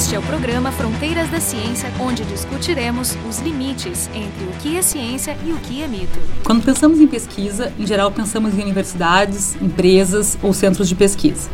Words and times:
Este 0.00 0.14
é 0.14 0.18
o 0.18 0.22
programa 0.22 0.72
Fronteiras 0.72 1.28
da 1.28 1.38
Ciência, 1.40 1.92
onde 2.00 2.24
discutiremos 2.24 3.18
os 3.28 3.38
limites 3.40 4.08
entre 4.14 4.44
o 4.46 4.52
que 4.52 4.78
é 4.78 4.80
ciência 4.80 5.36
e 5.44 5.52
o 5.52 5.58
que 5.58 5.82
é 5.82 5.86
mito. 5.86 6.18
Quando 6.42 6.64
pensamos 6.64 6.98
em 6.98 7.06
pesquisa, 7.06 7.70
em 7.78 7.86
geral 7.86 8.10
pensamos 8.10 8.54
em 8.54 8.62
universidades, 8.62 9.56
empresas 9.60 10.38
ou 10.42 10.54
centros 10.54 10.88
de 10.88 10.94
pesquisa. 10.94 11.50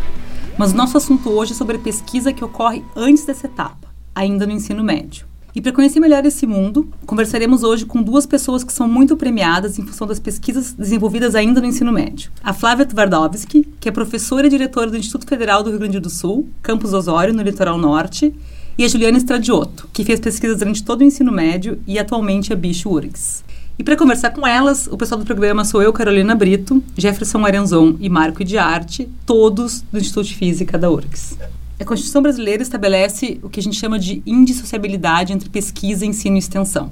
Mas 0.57 0.71
o 0.71 0.77
nosso 0.77 0.97
assunto 0.97 1.29
hoje 1.29 1.55
é 1.55 1.55
sobre 1.57 1.75
a 1.77 1.81
pesquisa 1.81 2.33
que 2.33 2.45
ocorre 2.45 2.85
antes 2.95 3.25
dessa 3.25 3.47
etapa, 3.47 3.89
ainda 4.15 4.47
no 4.47 4.53
ensino 4.53 4.85
médio. 4.85 5.27
E 5.57 5.61
para 5.63 5.73
conhecer 5.73 6.01
melhor 6.01 6.23
esse 6.27 6.47
mundo, 6.47 6.87
conversaremos 7.07 7.63
hoje 7.63 7.87
com 7.87 8.03
duas 8.03 8.27
pessoas 8.27 8.63
que 8.63 8.71
são 8.71 8.87
muito 8.87 9.17
premiadas 9.17 9.79
em 9.79 9.87
função 9.87 10.07
das 10.07 10.21
pesquisas 10.21 10.75
desenvolvidas 10.75 11.35
ainda 11.35 11.63
no 11.63 11.67
ensino 11.67 11.91
médio. 11.91 12.31
A 12.45 12.53
Flávia 12.53 12.85
Twardowski, 12.85 13.67
que 13.81 13.89
é 13.89 13.93
professora 13.93 14.47
e 14.47 14.51
diretora 14.51 14.91
do 14.91 14.99
Instituto 14.99 15.27
Federal 15.27 15.63
do 15.63 15.71
Rio 15.71 15.79
Grande 15.79 15.99
do 15.99 16.11
Sul, 16.11 16.47
Campus 16.63 16.93
Osório, 16.93 17.33
no 17.33 17.41
litoral 17.41 17.79
norte, 17.79 18.35
e 18.77 18.85
a 18.85 18.89
Juliana 18.89 19.17
Estradioto, 19.17 19.89
que 19.95 20.05
fez 20.05 20.21
pesquisas 20.21 20.59
durante 20.59 20.85
todo 20.85 21.01
o 21.01 21.05
ensino 21.05 21.33
médio 21.33 21.79
e 21.87 21.99
atualmente 21.99 22.53
é 22.53 22.55
bicho 22.55 22.91
URGS. 22.91 23.43
E 23.79 23.83
para 23.83 23.97
conversar 23.97 24.33
com 24.33 24.47
elas, 24.47 24.87
o 24.89 24.97
pessoal 24.99 25.19
do 25.19 25.25
programa 25.25 25.65
sou 25.65 25.81
eu, 25.81 25.91
Carolina 25.91 26.35
Brito, 26.35 26.85
Jefferson 26.99 27.47
Arenzon 27.47 27.97
e 27.99 28.11
Marco 28.11 28.45
de 28.45 28.59
Arte, 28.59 29.09
todos 29.25 29.81
do 29.91 29.99
Instituto 29.99 30.27
de 30.27 30.35
Física 30.35 30.77
da 30.77 30.91
URGS. 30.91 31.39
A 31.79 31.85
Constituição 31.85 32.23
brasileira 32.23 32.63
estabelece 32.63 33.39
o 33.43 33.51
que 33.51 33.61
a 33.61 33.63
gente 33.63 33.77
chama 33.77 33.99
de 33.99 34.23
indissociabilidade 34.25 35.33
entre 35.33 35.49
pesquisa, 35.51 36.07
ensino 36.07 36.37
e 36.37 36.39
extensão. 36.39 36.91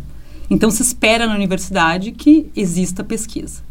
Então, 0.51 0.71
se 0.71 0.83
espera 0.83 1.27
na 1.27 1.35
universidade 1.35 2.13
que 2.13 2.47
exista 2.55 3.03
pesquisa. 3.03 3.63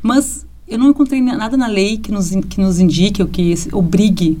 Mas 0.00 0.46
eu 0.68 0.78
não 0.78 0.90
encontrei 0.90 1.20
nada 1.20 1.56
na 1.56 1.66
lei 1.66 1.98
que 1.98 2.12
nos, 2.12 2.30
que 2.30 2.60
nos 2.60 2.78
indique 2.78 3.20
ou 3.20 3.28
que 3.28 3.54
obrigue 3.72 4.38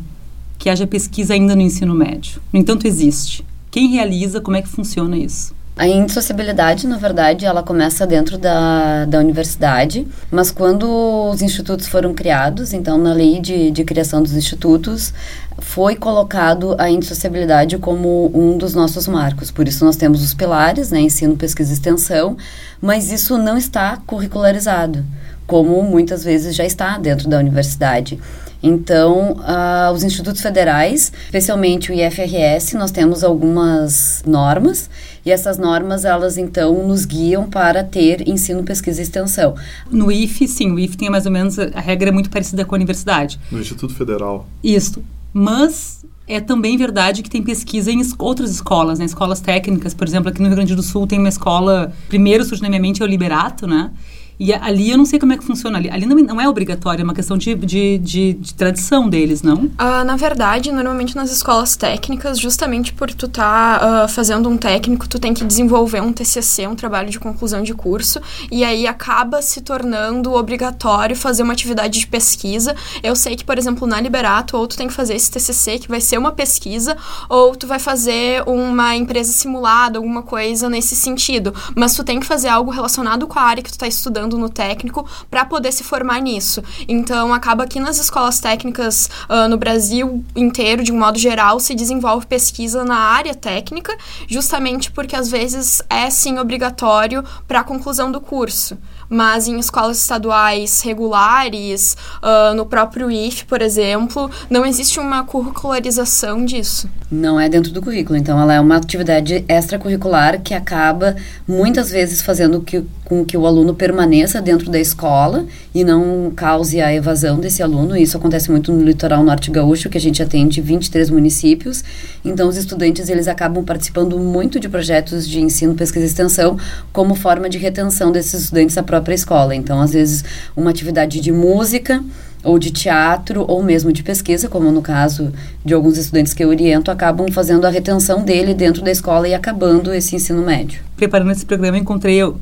que 0.56 0.70
haja 0.70 0.86
pesquisa 0.86 1.34
ainda 1.34 1.56
no 1.56 1.62
ensino 1.62 1.94
médio. 1.94 2.40
No 2.52 2.60
entanto, 2.60 2.86
existe. 2.86 3.44
Quem 3.70 3.88
realiza, 3.88 4.40
como 4.40 4.56
é 4.56 4.62
que 4.62 4.68
funciona 4.68 5.16
isso? 5.16 5.52
A 5.76 5.88
indissociabilidade, 5.88 6.86
na 6.86 6.96
verdade, 6.96 7.44
ela 7.44 7.60
começa 7.60 8.06
dentro 8.06 8.38
da, 8.38 9.06
da 9.06 9.18
universidade, 9.18 10.06
mas 10.30 10.52
quando 10.52 10.84
os 11.30 11.42
institutos 11.42 11.88
foram 11.88 12.14
criados, 12.14 12.72
então 12.72 12.96
na 12.96 13.12
lei 13.12 13.40
de, 13.40 13.72
de 13.72 13.82
criação 13.82 14.22
dos 14.22 14.34
institutos, 14.34 15.12
foi 15.58 15.96
colocado 15.96 16.76
a 16.78 16.88
indissociabilidade 16.88 17.76
como 17.78 18.30
um 18.32 18.56
dos 18.56 18.72
nossos 18.72 19.08
marcos. 19.08 19.50
Por 19.50 19.66
isso 19.66 19.84
nós 19.84 19.96
temos 19.96 20.22
os 20.22 20.32
pilares, 20.32 20.92
né, 20.92 21.00
ensino, 21.00 21.36
pesquisa 21.36 21.72
e 21.72 21.74
extensão, 21.74 22.36
mas 22.80 23.10
isso 23.10 23.36
não 23.36 23.58
está 23.58 23.96
curricularizado, 24.06 25.04
como 25.44 25.82
muitas 25.82 26.22
vezes 26.22 26.54
já 26.54 26.64
está 26.64 26.96
dentro 26.98 27.28
da 27.28 27.38
universidade. 27.38 28.20
Então, 28.66 29.32
uh, 29.32 29.92
os 29.92 30.02
institutos 30.02 30.40
federais, 30.40 31.12
especialmente 31.26 31.92
o 31.92 31.94
IFRS, 31.94 32.78
nós 32.78 32.90
temos 32.90 33.22
algumas 33.22 34.22
normas 34.26 34.88
e 35.22 35.30
essas 35.30 35.58
normas, 35.58 36.06
elas 36.06 36.38
então 36.38 36.88
nos 36.88 37.04
guiam 37.04 37.44
para 37.46 37.84
ter 37.84 38.26
ensino, 38.26 38.62
pesquisa 38.62 39.00
e 39.00 39.02
extensão. 39.02 39.54
No 39.90 40.10
IF, 40.10 40.48
sim, 40.48 40.70
o 40.70 40.78
IF 40.78 40.96
tem 40.96 41.10
mais 41.10 41.26
ou 41.26 41.32
menos, 41.32 41.58
a 41.58 41.78
regra 41.78 42.08
é 42.08 42.12
muito 42.12 42.30
parecida 42.30 42.64
com 42.64 42.74
a 42.74 42.78
universidade. 42.78 43.38
No 43.52 43.60
Instituto 43.60 43.94
Federal. 43.94 44.48
Isso. 44.62 45.04
Mas 45.30 46.02
é 46.26 46.40
também 46.40 46.78
verdade 46.78 47.22
que 47.22 47.28
tem 47.28 47.42
pesquisa 47.42 47.92
em 47.92 48.00
outras 48.18 48.50
escolas, 48.50 48.98
né? 48.98 49.04
escolas 49.04 49.42
técnicas. 49.42 49.92
Por 49.92 50.08
exemplo, 50.08 50.30
aqui 50.30 50.40
no 50.40 50.46
Rio 50.46 50.56
Grande 50.56 50.74
do 50.74 50.82
Sul 50.82 51.06
tem 51.06 51.18
uma 51.18 51.28
escola, 51.28 51.92
primeiro 52.08 52.42
surge 52.46 52.62
na 52.62 52.70
minha 52.70 52.80
mente 52.80 53.02
é 53.02 53.04
o 53.04 53.08
Liberato, 53.08 53.66
né? 53.66 53.90
E 54.38 54.52
ali 54.52 54.90
eu 54.90 54.98
não 54.98 55.04
sei 55.04 55.18
como 55.18 55.32
é 55.32 55.36
que 55.36 55.44
funciona. 55.44 55.78
Ali, 55.78 55.90
ali 55.90 56.06
não, 56.06 56.16
não 56.16 56.40
é 56.40 56.48
obrigatório, 56.48 57.02
é 57.02 57.04
uma 57.04 57.14
questão 57.14 57.36
de, 57.36 57.54
de, 57.54 57.98
de, 57.98 58.32
de 58.34 58.54
tradição 58.54 59.08
deles, 59.08 59.42
não? 59.42 59.64
Uh, 59.64 60.04
na 60.04 60.16
verdade, 60.16 60.72
normalmente 60.72 61.14
nas 61.14 61.30
escolas 61.30 61.76
técnicas, 61.76 62.38
justamente 62.38 62.92
por 62.92 63.12
tu 63.12 63.28
tá, 63.28 64.04
uh, 64.04 64.08
fazendo 64.08 64.48
um 64.48 64.56
técnico, 64.56 65.08
tu 65.08 65.18
tem 65.18 65.32
que 65.32 65.44
desenvolver 65.44 66.00
um 66.00 66.12
TCC, 66.12 66.66
um 66.66 66.74
trabalho 66.74 67.10
de 67.10 67.18
conclusão 67.18 67.62
de 67.62 67.74
curso, 67.74 68.20
e 68.50 68.64
aí 68.64 68.86
acaba 68.86 69.40
se 69.40 69.60
tornando 69.60 70.32
obrigatório 70.32 71.16
fazer 71.16 71.42
uma 71.42 71.52
atividade 71.52 72.00
de 72.00 72.06
pesquisa. 72.06 72.74
Eu 73.02 73.14
sei 73.14 73.36
que, 73.36 73.44
por 73.44 73.58
exemplo, 73.58 73.86
na 73.86 74.00
Liberato, 74.00 74.56
ou 74.56 74.66
tu 74.66 74.76
tem 74.76 74.88
que 74.88 74.94
fazer 74.94 75.14
esse 75.14 75.30
TCC, 75.30 75.78
que 75.78 75.88
vai 75.88 76.00
ser 76.00 76.18
uma 76.18 76.32
pesquisa, 76.32 76.96
ou 77.28 77.54
tu 77.54 77.66
vai 77.66 77.78
fazer 77.78 78.42
uma 78.46 78.96
empresa 78.96 79.32
simulada, 79.32 79.98
alguma 79.98 80.22
coisa 80.22 80.68
nesse 80.68 80.96
sentido. 80.96 81.54
Mas 81.74 81.94
tu 81.94 82.02
tem 82.02 82.18
que 82.18 82.26
fazer 82.26 82.48
algo 82.48 82.70
relacionado 82.70 83.26
com 83.26 83.38
a 83.38 83.42
área 83.42 83.62
que 83.62 83.70
tu 83.70 83.74
está 83.74 83.86
estudando 83.86 84.23
estudando 84.24 84.38
no 84.38 84.48
técnico 84.48 85.06
para 85.30 85.44
poder 85.44 85.72
se 85.72 85.84
formar 85.84 86.20
nisso. 86.20 86.62
Então, 86.88 87.32
acaba 87.32 87.66
que 87.66 87.78
nas 87.78 87.98
escolas 87.98 88.40
técnicas 88.40 89.08
uh, 89.28 89.48
no 89.48 89.56
Brasil 89.56 90.24
inteiro, 90.34 90.82
de 90.82 90.92
um 90.92 90.98
modo 90.98 91.18
geral, 91.18 91.60
se 91.60 91.74
desenvolve 91.74 92.26
pesquisa 92.26 92.84
na 92.84 92.96
área 92.96 93.34
técnica, 93.34 93.96
justamente 94.26 94.90
porque 94.90 95.14
às 95.14 95.30
vezes 95.30 95.82
é 95.88 96.08
sim 96.10 96.38
obrigatório 96.38 97.22
para 97.46 97.60
a 97.60 97.64
conclusão 97.64 98.10
do 98.10 98.20
curso 98.20 98.78
mas 99.08 99.48
em 99.48 99.58
escolas 99.58 99.98
estaduais 99.98 100.80
regulares, 100.82 101.96
uh, 102.22 102.54
no 102.54 102.66
próprio 102.66 103.10
IF, 103.10 103.44
por 103.46 103.62
exemplo, 103.62 104.30
não 104.50 104.64
existe 104.64 104.98
uma 104.98 105.24
curricularização 105.24 106.44
disso. 106.44 106.88
Não 107.10 107.38
é 107.38 107.48
dentro 107.48 107.70
do 107.70 107.80
currículo, 107.80 108.18
então 108.18 108.40
ela 108.40 108.54
é 108.54 108.60
uma 108.60 108.76
atividade 108.76 109.44
extracurricular 109.48 110.40
que 110.40 110.54
acaba 110.54 111.14
muitas 111.46 111.90
vezes 111.90 112.22
fazendo 112.22 112.60
que, 112.60 112.82
com 113.04 113.24
que 113.24 113.36
o 113.36 113.46
aluno 113.46 113.74
permaneça 113.74 114.40
dentro 114.40 114.70
da 114.70 114.80
escola 114.80 115.44
e 115.74 115.84
não 115.84 116.32
cause 116.34 116.80
a 116.80 116.92
evasão 116.92 117.38
desse 117.38 117.62
aluno. 117.62 117.96
Isso 117.96 118.16
acontece 118.16 118.50
muito 118.50 118.72
no 118.72 118.82
litoral 118.82 119.22
norte 119.22 119.50
gaúcho, 119.50 119.88
que 119.88 119.98
a 119.98 120.00
gente 120.00 120.22
atende 120.22 120.60
23 120.60 121.10
municípios. 121.10 121.84
Então 122.24 122.48
os 122.48 122.56
estudantes 122.56 123.08
eles 123.08 123.28
acabam 123.28 123.64
participando 123.64 124.18
muito 124.18 124.58
de 124.58 124.68
projetos 124.68 125.28
de 125.28 125.40
ensino, 125.40 125.74
pesquisa 125.74 126.04
e 126.04 126.08
extensão 126.08 126.58
como 126.92 127.14
forma 127.14 127.48
de 127.48 127.58
retenção 127.58 128.10
desses 128.10 128.44
estudantes 128.44 128.76
à 128.76 128.82
própria 128.94 129.14
escola. 129.14 129.54
Então, 129.54 129.80
às 129.80 129.92
vezes, 129.92 130.24
uma 130.56 130.70
atividade 130.70 131.20
de 131.20 131.32
música 131.32 132.02
ou 132.42 132.58
de 132.58 132.70
teatro 132.70 133.44
ou 133.48 133.62
mesmo 133.62 133.90
de 133.90 134.02
pesquisa, 134.02 134.48
como 134.48 134.70
no 134.70 134.82
caso 134.82 135.32
de 135.64 135.72
alguns 135.72 135.96
estudantes 135.96 136.34
que 136.34 136.44
eu 136.44 136.48
oriento, 136.48 136.90
acabam 136.90 137.26
fazendo 137.32 137.64
a 137.64 137.70
retenção 137.70 138.22
dele 138.22 138.52
dentro 138.52 138.82
da 138.82 138.90
escola 138.90 139.26
e 139.26 139.34
acabando 139.34 139.92
esse 139.92 140.14
ensino 140.14 140.42
médio. 140.44 140.82
Preparando 140.96 141.32
esse 141.32 141.46
programa, 141.46 141.78
encontrei, 141.78 142.22
um, 142.22 142.34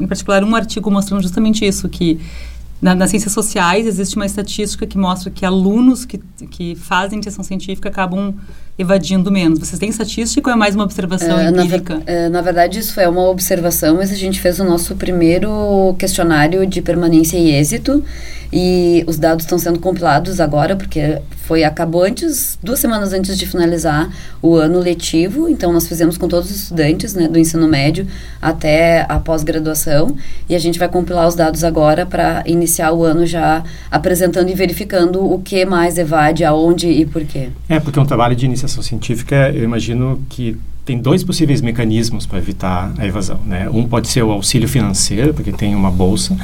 em 0.00 0.06
particular, 0.06 0.42
um 0.42 0.54
artigo 0.56 0.90
mostrando 0.90 1.22
justamente 1.22 1.64
isso, 1.64 1.88
que 1.88 2.20
na, 2.82 2.94
nas 2.94 3.10
ciências 3.10 3.32
sociais 3.32 3.86
existe 3.86 4.16
uma 4.16 4.26
estatística 4.26 4.86
que 4.86 4.98
mostra 4.98 5.30
que 5.30 5.46
alunos 5.46 6.04
que, 6.04 6.18
que 6.50 6.74
fazem 6.74 7.16
iniciação 7.16 7.44
científica 7.44 7.88
acabam 7.88 8.34
evadindo 8.78 9.30
menos. 9.30 9.58
Vocês 9.58 9.78
têm 9.78 9.88
estatística 9.88 10.48
ou 10.48 10.54
é 10.54 10.56
mais 10.56 10.76
uma 10.76 10.84
observação 10.84 11.36
uh, 11.36 11.48
empírica? 11.50 11.94
Na, 11.94 12.00
ver, 12.04 12.28
uh, 12.28 12.30
na, 12.30 12.40
verdade, 12.40 12.78
isso 12.78 13.00
é 13.00 13.08
uma 13.08 13.28
observação, 13.28 13.96
mas 13.96 14.12
a 14.12 14.14
gente 14.14 14.40
fez 14.40 14.60
o 14.60 14.64
nosso 14.64 14.94
primeiro 14.94 15.96
questionário 15.98 16.64
de 16.64 16.80
permanência 16.80 17.36
e 17.36 17.50
êxito 17.50 18.04
e 18.52 19.04
os 19.06 19.18
dados 19.18 19.44
estão 19.44 19.58
sendo 19.58 19.78
compilados 19.78 20.40
agora, 20.40 20.74
porque 20.74 21.20
foi 21.42 21.64
acabou 21.64 22.02
antes, 22.02 22.58
duas 22.62 22.78
semanas 22.78 23.12
antes 23.12 23.36
de 23.36 23.46
finalizar 23.46 24.10
o 24.40 24.54
ano 24.54 24.78
letivo, 24.78 25.48
então 25.48 25.72
nós 25.72 25.86
fizemos 25.86 26.16
com 26.16 26.28
todos 26.28 26.50
os 26.50 26.56
estudantes 26.56 27.14
né, 27.14 27.28
do 27.28 27.38
ensino 27.38 27.66
médio 27.68 28.06
até 28.40 29.04
a 29.08 29.18
pós-graduação, 29.18 30.16
e 30.48 30.54
a 30.54 30.58
gente 30.58 30.78
vai 30.78 30.88
compilar 30.88 31.26
os 31.26 31.34
dados 31.34 31.62
agora 31.62 32.06
para 32.06 32.42
iniciar 32.46 32.92
o 32.92 33.04
ano 33.04 33.26
já 33.26 33.62
apresentando 33.90 34.48
e 34.48 34.54
verificando 34.54 35.22
o 35.30 35.38
que 35.40 35.64
mais 35.66 35.98
evade, 35.98 36.44
aonde 36.44 36.88
e 36.88 37.04
por 37.04 37.24
quê. 37.24 37.50
É, 37.68 37.78
porque 37.80 37.98
é 37.98 38.02
um 38.02 38.06
trabalho 38.06 38.34
de 38.34 38.46
iniciação 38.46 38.67
científica, 38.68 39.50
eu 39.54 39.64
imagino 39.64 40.20
que 40.28 40.56
tem 40.84 40.98
dois 40.98 41.22
possíveis 41.22 41.60
mecanismos 41.60 42.24
para 42.24 42.38
evitar 42.38 42.94
a 42.96 43.06
evasão. 43.06 43.40
Né? 43.44 43.68
Um 43.68 43.86
pode 43.86 44.08
ser 44.08 44.22
o 44.22 44.30
auxílio 44.30 44.66
financeiro, 44.66 45.34
porque 45.34 45.52
tem 45.52 45.74
uma 45.74 45.90
bolsa, 45.90 46.36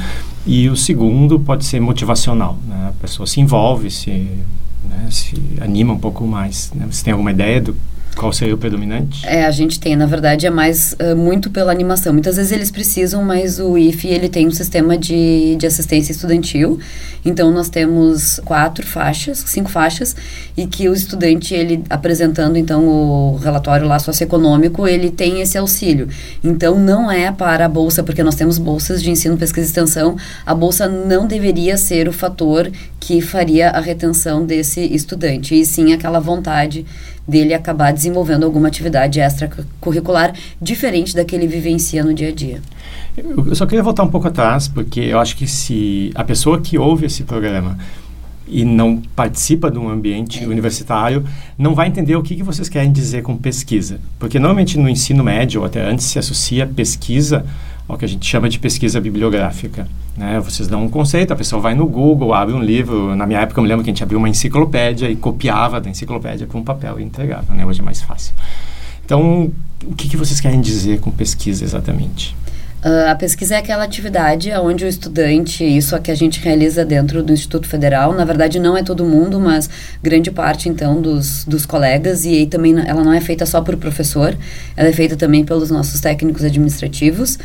e 0.45 0.69
o 0.69 0.75
segundo 0.75 1.39
pode 1.39 1.65
ser 1.65 1.79
motivacional. 1.79 2.57
Né? 2.67 2.89
A 2.89 2.93
pessoa 3.01 3.25
se 3.25 3.41
envolve, 3.41 3.89
se, 3.89 4.11
né, 4.11 5.07
se 5.09 5.35
anima 5.59 5.93
um 5.93 5.97
pouco 5.97 6.27
mais. 6.27 6.71
Né? 6.75 6.85
Você 6.91 7.03
tem 7.03 7.11
alguma 7.11 7.31
ideia 7.31 7.59
do 7.59 7.75
qual 8.15 8.31
seria 8.31 8.55
o 8.55 8.57
predominante? 8.57 9.25
É, 9.25 9.45
a 9.45 9.51
gente 9.51 9.79
tem, 9.79 9.95
na 9.95 10.05
verdade, 10.05 10.45
é 10.45 10.49
mais 10.49 10.93
uh, 10.93 11.15
muito 11.15 11.49
pela 11.49 11.71
animação. 11.71 12.13
Muitas 12.13 12.37
vezes 12.37 12.51
eles 12.51 12.71
precisam, 12.71 13.23
mas 13.23 13.59
o 13.59 13.77
IFE, 13.77 14.07
ele 14.07 14.29
tem 14.29 14.47
um 14.47 14.51
sistema 14.51 14.97
de, 14.97 15.55
de 15.57 15.67
assistência 15.67 16.11
estudantil. 16.11 16.79
Então, 17.25 17.51
nós 17.51 17.69
temos 17.69 18.39
quatro 18.45 18.85
faixas, 18.85 19.43
cinco 19.47 19.69
faixas, 19.69 20.15
e 20.55 20.65
que 20.65 20.87
o 20.87 20.93
estudante, 20.93 21.53
ele 21.53 21.83
apresentando, 21.89 22.57
então, 22.57 22.87
o 22.87 23.37
relatório 23.37 23.87
lá 23.87 23.99
socioeconômico, 23.99 24.87
ele 24.87 25.11
tem 25.11 25.41
esse 25.41 25.57
auxílio. 25.57 26.07
Então, 26.43 26.79
não 26.79 27.11
é 27.11 27.31
para 27.31 27.65
a 27.65 27.69
bolsa, 27.69 28.01
porque 28.01 28.23
nós 28.23 28.35
temos 28.35 28.57
bolsas 28.57 29.03
de 29.03 29.11
ensino, 29.11 29.35
pesquisa 29.37 29.67
e 29.67 29.69
extensão, 29.69 30.15
a 30.45 30.55
bolsa 30.55 30.87
não 30.87 31.27
deveria 31.27 31.75
ser 31.77 32.07
o 32.07 32.13
fator 32.13 32.71
que 32.99 33.21
faria 33.21 33.69
a 33.69 33.79
retenção 33.79 34.45
desse 34.45 34.81
estudante, 34.81 35.59
e 35.59 35.65
sim 35.65 35.93
aquela 35.93 36.19
vontade 36.19 36.85
dele 37.27 37.53
acabar 37.53 37.91
alguma 38.45 38.67
atividade 38.67 39.19
extracurricular 39.19 40.33
diferente 40.61 41.15
da 41.15 41.23
que 41.23 41.35
ele 41.35 41.47
vivencia 41.47 42.03
no 42.03 42.13
dia 42.13 42.29
a 42.29 42.31
dia. 42.31 42.61
Eu 43.17 43.55
só 43.55 43.65
queria 43.65 43.83
voltar 43.83 44.03
um 44.03 44.09
pouco 44.09 44.27
atrás, 44.27 44.67
porque 44.67 44.99
eu 44.99 45.19
acho 45.19 45.35
que 45.37 45.47
se 45.47 46.11
a 46.15 46.23
pessoa 46.23 46.59
que 46.59 46.77
ouve 46.77 47.05
esse 47.05 47.23
programa 47.23 47.77
e 48.47 48.63
não 48.63 49.01
participa 49.15 49.71
de 49.71 49.79
um 49.79 49.89
ambiente 49.89 50.43
é. 50.43 50.47
universitário, 50.47 51.25
não 51.57 51.73
vai 51.73 51.87
entender 51.87 52.15
o 52.15 52.21
que, 52.21 52.35
que 52.35 52.43
vocês 52.43 52.69
querem 52.69 52.91
dizer 52.91 53.23
com 53.23 53.35
pesquisa. 53.35 53.99
Porque 54.19 54.37
normalmente 54.37 54.77
no 54.77 54.87
ensino 54.87 55.23
médio, 55.23 55.61
ou 55.61 55.65
até 55.65 55.83
antes, 55.83 56.05
se 56.05 56.19
associa 56.19 56.67
pesquisa 56.67 57.45
ao 57.87 57.97
que 57.97 58.05
a 58.05 58.07
gente 58.07 58.25
chama 58.25 58.49
de 58.49 58.59
pesquisa 58.59 58.99
bibliográfica. 58.99 59.87
Né? 60.17 60.39
Vocês 60.39 60.67
dão 60.67 60.83
um 60.83 60.89
conceito, 60.89 61.31
a 61.31 61.35
pessoa 61.35 61.61
vai 61.61 61.75
no 61.75 61.85
Google, 61.85 62.33
abre 62.33 62.53
um 62.53 62.61
livro. 62.61 63.15
Na 63.15 63.25
minha 63.25 63.41
época, 63.41 63.59
eu 63.59 63.63
me 63.63 63.69
lembro 63.69 63.83
que 63.83 63.89
a 63.89 63.93
gente 63.93 64.03
abriu 64.03 64.17
uma 64.17 64.29
enciclopédia 64.29 65.09
e 65.09 65.15
copiava 65.15 65.79
da 65.79 65.89
enciclopédia 65.89 66.47
para 66.47 66.57
um 66.57 66.63
papel 66.63 66.99
e 66.99 67.03
entregava. 67.03 67.53
Né? 67.53 67.65
Hoje 67.65 67.81
é 67.81 67.83
mais 67.83 68.01
fácil. 68.01 68.33
Então, 69.05 69.51
o 69.83 69.93
que, 69.93 70.09
que 70.09 70.17
vocês 70.17 70.39
querem 70.39 70.59
dizer 70.61 70.99
com 70.99 71.11
pesquisa 71.11 71.63
exatamente? 71.63 72.35
Uh, 72.83 73.09
a 73.09 73.15
pesquisa 73.15 73.55
é 73.55 73.57
aquela 73.57 73.83
atividade 73.83 74.51
onde 74.51 74.85
o 74.85 74.87
estudante, 74.87 75.63
isso 75.63 75.95
é 75.95 75.99
que 75.99 76.11
a 76.11 76.15
gente 76.15 76.39
realiza 76.39 76.85
dentro 76.85 77.23
do 77.23 77.33
Instituto 77.33 77.67
Federal, 77.67 78.13
na 78.13 78.23
verdade 78.23 78.59
não 78.59 78.77
é 78.77 78.83
todo 78.83 79.03
mundo, 79.03 79.39
mas 79.39 79.67
grande 80.03 80.29
parte 80.29 80.69
então 80.69 81.01
dos, 81.01 81.45
dos 81.45 81.65
colegas, 81.65 82.25
e 82.25 82.29
aí 82.29 82.45
também 82.45 82.75
ela 82.85 83.03
não 83.03 83.11
é 83.11 83.19
feita 83.19 83.43
só 83.43 83.59
por 83.59 83.75
professor, 83.77 84.37
ela 84.77 84.87
é 84.87 84.93
feita 84.93 85.15
também 85.15 85.43
pelos 85.43 85.71
nossos 85.71 85.99
técnicos 85.99 86.43
administrativos 86.43 87.39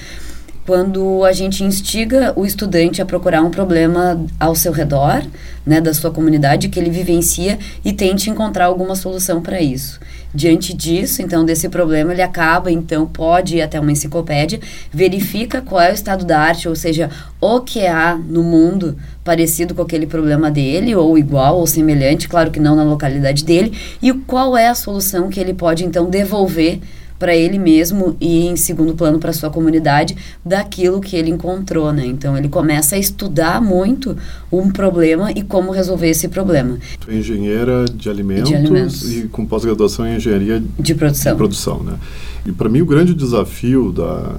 quando 0.66 1.24
a 1.24 1.32
gente 1.32 1.64
instiga 1.64 2.32
o 2.36 2.44
estudante 2.44 3.00
a 3.00 3.06
procurar 3.06 3.42
um 3.42 3.50
problema 3.50 4.24
ao 4.38 4.54
seu 4.54 4.72
redor, 4.72 5.22
né, 5.64 5.80
da 5.80 5.92
sua 5.92 6.10
comunidade 6.10 6.68
que 6.68 6.78
ele 6.78 6.90
vivencia 6.90 7.58
e 7.84 7.92
tente 7.92 8.30
encontrar 8.30 8.66
alguma 8.66 8.94
solução 8.94 9.42
para 9.42 9.60
isso. 9.60 10.00
Diante 10.32 10.72
disso, 10.72 11.22
então, 11.22 11.44
desse 11.44 11.68
problema, 11.68 12.12
ele 12.12 12.22
acaba, 12.22 12.70
então, 12.70 13.04
pode 13.04 13.56
ir 13.56 13.62
até 13.62 13.80
uma 13.80 13.90
enciclopédia, 13.90 14.60
verifica 14.92 15.60
qual 15.60 15.80
é 15.80 15.90
o 15.90 15.94
estado 15.94 16.24
da 16.24 16.38
arte, 16.38 16.68
ou 16.68 16.76
seja, 16.76 17.10
o 17.40 17.60
que 17.60 17.84
há 17.86 18.16
no 18.16 18.42
mundo 18.42 18.96
parecido 19.24 19.74
com 19.74 19.82
aquele 19.82 20.06
problema 20.06 20.48
dele, 20.50 20.94
ou 20.94 21.18
igual, 21.18 21.58
ou 21.58 21.66
semelhante, 21.66 22.28
claro 22.28 22.50
que 22.52 22.60
não 22.60 22.76
na 22.76 22.84
localidade 22.84 23.44
dele, 23.44 23.76
e 24.00 24.12
qual 24.12 24.56
é 24.56 24.68
a 24.68 24.74
solução 24.74 25.28
que 25.28 25.40
ele 25.40 25.52
pode, 25.52 25.84
então, 25.84 26.08
devolver 26.08 26.80
para 27.20 27.37
ele 27.37 27.58
mesmo 27.58 28.17
e 28.19 28.46
em 28.46 28.56
segundo 28.56 28.94
plano 28.94 29.19
para 29.19 29.31
sua 29.32 29.50
comunidade 29.50 30.17
daquilo 30.44 31.00
que 31.00 31.14
ele 31.14 31.31
encontrou, 31.31 31.93
né? 31.93 32.06
Então 32.06 32.37
ele 32.37 32.49
começa 32.49 32.96
a 32.96 32.99
estudar 32.99 33.61
muito 33.61 34.17
um 34.50 34.70
problema 34.70 35.31
e 35.31 35.43
como 35.43 35.70
resolver 35.70 36.08
esse 36.08 36.28
problema. 36.28 36.78
Engenheira 37.06 37.84
de 37.84 38.08
alimentos, 38.08 38.49
de 38.49 38.56
alimentos. 38.56 39.12
e 39.12 39.28
com 39.28 39.44
pós-graduação 39.44 40.06
em 40.06 40.17
engenharia 40.17 40.62
de 40.78 40.94
produção. 40.94 41.32
De 41.32 41.38
produção, 41.38 41.82
né? 41.82 41.99
E 42.46 42.52
para 42.52 42.70
mim 42.70 42.81
o 42.81 42.87
grande 42.87 43.14
desafio 43.14 43.93
da 43.93 44.37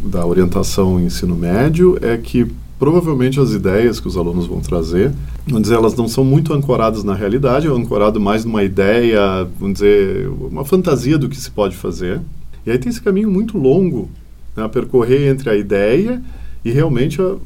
da 0.00 0.24
orientação 0.24 0.98
ensino 0.98 1.36
médio 1.36 1.98
é 2.00 2.16
que 2.16 2.46
provavelmente 2.78 3.40
as 3.40 3.52
ideias 3.52 3.98
que 3.98 4.08
os 4.08 4.16
alunos 4.16 4.46
vão 4.46 4.60
trazer, 4.60 5.12
vamos 5.46 5.62
dizer, 5.62 5.76
elas 5.76 5.94
não 5.94 6.08
são 6.08 6.24
muito 6.24 6.52
ancoradas 6.52 7.02
na 7.04 7.14
realidade, 7.14 7.66
é 7.66 7.70
ancorado 7.70 8.20
mais 8.20 8.44
numa 8.44 8.62
ideia, 8.62 9.48
vamos 9.58 9.74
dizer, 9.74 10.28
uma 10.28 10.64
fantasia 10.64 11.16
do 11.16 11.28
que 11.28 11.36
se 11.36 11.50
pode 11.50 11.76
fazer. 11.76 12.20
E 12.66 12.70
aí 12.70 12.78
tem 12.78 12.90
esse 12.90 13.00
caminho 13.00 13.30
muito 13.30 13.56
longo 13.56 14.10
né, 14.56 14.64
a 14.64 14.68
percorrer 14.68 15.28
entre 15.28 15.48
a 15.48 15.56
ideia 15.56 16.22
e 16.64 16.70
realmente 16.70 17.20
a, 17.22 17.36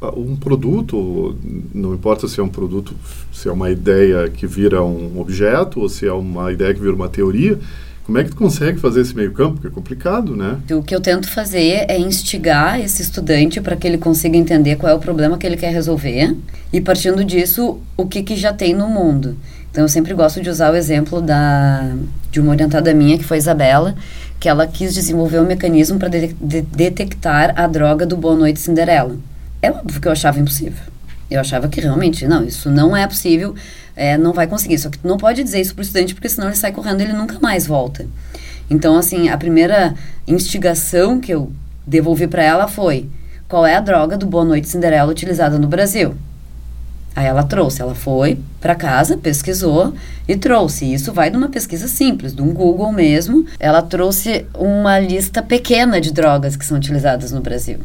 a, 0.00 0.10
um 0.10 0.36
produto, 0.36 1.36
não 1.72 1.94
importa 1.94 2.28
se 2.28 2.40
é 2.40 2.42
um 2.42 2.48
produto, 2.48 2.92
se 3.32 3.48
é 3.48 3.52
uma 3.52 3.70
ideia 3.70 4.28
que 4.28 4.46
vira 4.46 4.82
um 4.82 5.18
objeto 5.18 5.80
ou 5.80 5.88
se 5.88 6.06
é 6.06 6.12
uma 6.12 6.52
ideia 6.52 6.74
que 6.74 6.80
vira 6.80 6.94
uma 6.94 7.08
teoria, 7.08 7.58
como 8.04 8.18
é 8.18 8.24
que 8.24 8.30
tu 8.30 8.36
consegue 8.36 8.78
fazer 8.78 9.00
esse 9.00 9.16
meio 9.16 9.32
campo? 9.32 9.54
Porque 9.54 9.68
é 9.68 9.70
complicado, 9.70 10.36
né? 10.36 10.58
O 10.70 10.82
que 10.82 10.94
eu 10.94 11.00
tento 11.00 11.26
fazer 11.26 11.86
é 11.88 11.98
instigar 11.98 12.78
esse 12.78 13.00
estudante 13.00 13.62
para 13.62 13.76
que 13.76 13.86
ele 13.86 13.96
consiga 13.96 14.36
entender 14.36 14.76
qual 14.76 14.92
é 14.92 14.94
o 14.94 14.98
problema 14.98 15.38
que 15.38 15.46
ele 15.46 15.56
quer 15.56 15.72
resolver 15.72 16.36
e, 16.70 16.80
partindo 16.82 17.24
disso, 17.24 17.78
o 17.96 18.06
que, 18.06 18.22
que 18.22 18.36
já 18.36 18.52
tem 18.52 18.74
no 18.74 18.88
mundo. 18.88 19.36
Então, 19.70 19.84
eu 19.84 19.88
sempre 19.88 20.12
gosto 20.12 20.42
de 20.42 20.50
usar 20.50 20.70
o 20.70 20.76
exemplo 20.76 21.22
da, 21.22 21.94
de 22.30 22.40
uma 22.40 22.50
orientada 22.50 22.92
minha, 22.92 23.16
que 23.16 23.24
foi 23.24 23.38
Isabela, 23.38 23.94
que 24.38 24.48
ela 24.50 24.66
quis 24.66 24.92
desenvolver 24.92 25.40
um 25.40 25.46
mecanismo 25.46 25.98
para 25.98 26.10
de, 26.10 26.34
de, 26.34 26.60
detectar 26.60 27.54
a 27.56 27.66
droga 27.66 28.04
do 28.04 28.18
Boa 28.18 28.36
Noite 28.36 28.60
Cinderela. 28.60 29.16
É 29.62 29.70
óbvio 29.70 30.00
que 30.00 30.06
eu 30.06 30.12
achava 30.12 30.38
impossível. 30.38 30.93
Eu 31.30 31.40
achava 31.40 31.68
que 31.68 31.80
realmente, 31.80 32.26
não, 32.26 32.44
isso 32.44 32.70
não 32.70 32.96
é 32.96 33.06
possível 33.06 33.54
é, 33.96 34.18
não 34.18 34.32
vai 34.32 34.46
conseguir. 34.46 34.78
Só 34.78 34.90
que 34.90 34.98
tu 34.98 35.06
não 35.06 35.16
pode 35.16 35.42
dizer 35.42 35.60
isso 35.60 35.74
para 35.74 35.82
o 35.82 35.84
estudante, 35.84 36.14
porque 36.14 36.28
senão 36.28 36.48
ele 36.48 36.56
sai 36.56 36.72
correndo 36.72 37.00
e 37.00 37.04
ele 37.04 37.12
nunca 37.12 37.38
mais 37.40 37.66
volta. 37.66 38.06
Então, 38.68 38.96
assim, 38.96 39.28
a 39.28 39.36
primeira 39.36 39.94
instigação 40.26 41.20
que 41.20 41.32
eu 41.32 41.52
devolvi 41.86 42.26
para 42.26 42.42
ela 42.42 42.68
foi: 42.68 43.08
qual 43.48 43.66
é 43.66 43.76
a 43.76 43.80
droga 43.80 44.16
do 44.16 44.26
Boa 44.26 44.44
Noite 44.44 44.68
Cinderela 44.68 45.10
utilizada 45.10 45.58
no 45.58 45.68
Brasil? 45.68 46.14
Aí 47.16 47.26
ela 47.26 47.44
trouxe, 47.44 47.80
ela 47.80 47.94
foi 47.94 48.40
para 48.60 48.74
casa, 48.74 49.16
pesquisou 49.16 49.94
e 50.26 50.34
trouxe. 50.36 50.92
Isso 50.92 51.12
vai 51.12 51.30
de 51.30 51.36
uma 51.36 51.48
pesquisa 51.48 51.86
simples, 51.86 52.34
de 52.34 52.42
um 52.42 52.52
Google 52.52 52.90
mesmo. 52.90 53.46
Ela 53.60 53.80
trouxe 53.80 54.44
uma 54.52 54.98
lista 54.98 55.40
pequena 55.40 56.00
de 56.00 56.12
drogas 56.12 56.56
que 56.56 56.66
são 56.66 56.76
utilizadas 56.76 57.30
no 57.30 57.40
Brasil. 57.40 57.78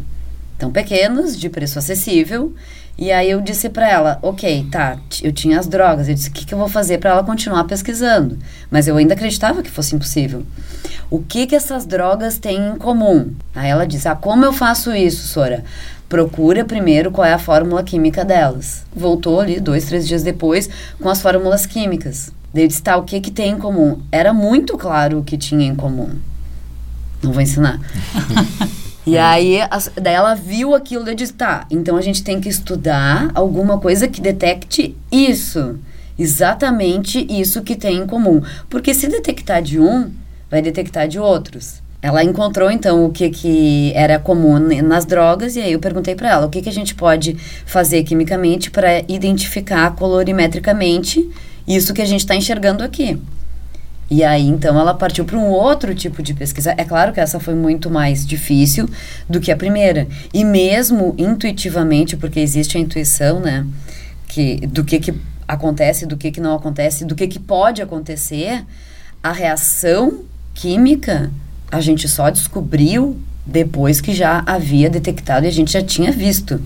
Então, 0.57 0.71
pequenas, 0.71 1.37
de 1.37 1.47
preço 1.47 1.77
acessível, 1.77 2.55
e 3.01 3.13
aí 3.13 3.29
eu 3.31 3.39
disse 3.39 3.69
para 3.69 3.89
ela, 3.89 4.19
ok, 4.21 4.67
tá, 4.69 4.97
eu 5.23 5.31
tinha 5.31 5.57
as 5.57 5.67
drogas. 5.67 6.09
Eu 6.09 6.15
disse, 6.15 6.27
o 6.27 6.33
que, 6.33 6.45
que 6.45 6.53
eu 6.53 6.57
vou 6.57 6.67
fazer 6.67 6.97
para 6.97 7.11
ela 7.11 7.23
continuar 7.23 7.63
pesquisando? 7.63 8.37
Mas 8.69 8.89
eu 8.89 8.97
ainda 8.97 9.13
acreditava 9.13 9.63
que 9.63 9.71
fosse 9.71 9.95
impossível. 9.95 10.43
O 11.09 11.23
que 11.23 11.47
que 11.47 11.55
essas 11.55 11.85
drogas 11.85 12.37
têm 12.37 12.57
em 12.57 12.75
comum? 12.75 13.31
Aí 13.55 13.69
ela 13.69 13.87
disse, 13.87 14.09
ah, 14.09 14.15
como 14.15 14.43
eu 14.43 14.51
faço 14.51 14.93
isso, 14.93 15.29
Sora? 15.29 15.63
Procura 16.09 16.65
primeiro 16.65 17.09
qual 17.09 17.25
é 17.25 17.31
a 17.31 17.39
fórmula 17.39 17.83
química 17.83 18.25
delas. 18.25 18.83
Voltou 18.93 19.39
ali 19.39 19.61
dois, 19.61 19.85
três 19.85 20.05
dias 20.05 20.21
depois 20.21 20.69
com 20.99 21.07
as 21.07 21.21
fórmulas 21.21 21.65
químicas. 21.65 22.33
Daí 22.53 22.65
eu 22.65 22.67
disse, 22.67 22.83
tá, 22.83 22.97
o 22.97 23.03
que 23.03 23.21
que 23.21 23.31
tem 23.31 23.53
em 23.53 23.57
comum? 23.57 24.01
Era 24.11 24.33
muito 24.33 24.77
claro 24.77 25.19
o 25.19 25.23
que 25.23 25.37
tinha 25.37 25.65
em 25.65 25.75
comum. 25.75 26.09
Não 27.23 27.31
vou 27.31 27.41
ensinar. 27.41 27.79
E 29.09 29.17
aí, 29.17 29.59
as, 29.71 29.91
daí 29.99 30.13
ela 30.13 30.35
viu 30.35 30.75
aquilo 30.75 31.09
e 31.09 31.15
disse, 31.15 31.33
tá, 31.33 31.65
então 31.71 31.97
a 31.97 32.01
gente 32.01 32.23
tem 32.23 32.39
que 32.39 32.47
estudar 32.47 33.31
alguma 33.33 33.79
coisa 33.79 34.07
que 34.07 34.21
detecte 34.21 34.95
isso. 35.11 35.79
Exatamente 36.17 37.25
isso 37.27 37.63
que 37.63 37.75
tem 37.75 37.97
em 37.97 38.05
comum. 38.05 38.39
Porque 38.69 38.93
se 38.93 39.07
detectar 39.07 39.63
de 39.63 39.79
um, 39.79 40.11
vai 40.47 40.61
detectar 40.61 41.07
de 41.07 41.17
outros. 41.17 41.81
Ela 42.03 42.23
encontrou 42.23 42.69
então 42.69 43.03
o 43.03 43.11
que, 43.11 43.31
que 43.31 43.91
era 43.95 44.19
comum 44.19 44.59
nas 44.59 45.05
drogas 45.05 45.55
e 45.55 45.61
aí 45.61 45.73
eu 45.73 45.79
perguntei 45.79 46.13
para 46.13 46.29
ela 46.29 46.45
o 46.45 46.49
que, 46.49 46.61
que 46.61 46.69
a 46.69 46.73
gente 46.73 46.93
pode 46.93 47.35
fazer 47.65 48.03
quimicamente 48.03 48.69
para 48.69 48.99
identificar 49.07 49.95
colorimetricamente 49.95 51.29
isso 51.67 51.93
que 51.93 52.01
a 52.01 52.05
gente 52.05 52.21
está 52.21 52.35
enxergando 52.35 52.83
aqui. 52.83 53.19
E 54.09 54.23
aí, 54.23 54.47
então, 54.47 54.79
ela 54.79 54.93
partiu 54.93 55.23
para 55.23 55.37
um 55.37 55.49
outro 55.49 55.93
tipo 55.93 56.23
de 56.23 56.33
pesquisa. 56.33 56.73
É 56.75 56.83
claro 56.83 57.13
que 57.13 57.19
essa 57.19 57.39
foi 57.39 57.53
muito 57.53 57.91
mais 57.91 58.25
difícil 58.25 58.89
do 59.29 59.39
que 59.39 59.51
a 59.51 59.55
primeira. 59.55 60.07
E 60.33 60.43
mesmo 60.43 61.13
intuitivamente, 61.17 62.17
porque 62.17 62.39
existe 62.39 62.77
a 62.77 62.81
intuição, 62.81 63.39
né? 63.39 63.65
Que, 64.27 64.65
do 64.67 64.83
que, 64.83 64.99
que 64.99 65.13
acontece, 65.47 66.05
do 66.05 66.17
que, 66.17 66.31
que 66.31 66.41
não 66.41 66.55
acontece, 66.55 67.05
do 67.05 67.15
que, 67.15 67.27
que 67.27 67.39
pode 67.39 67.81
acontecer, 67.81 68.65
a 69.21 69.31
reação 69.31 70.23
química 70.53 71.31
a 71.71 71.81
gente 71.81 72.07
só 72.07 72.29
descobriu 72.29 73.19
depois 73.51 73.99
que 73.99 74.13
já 74.13 74.43
havia 74.45 74.89
detectado 74.89 75.45
e 75.45 75.49
a 75.49 75.51
gente 75.51 75.71
já 75.73 75.81
tinha 75.81 76.11
visto 76.11 76.61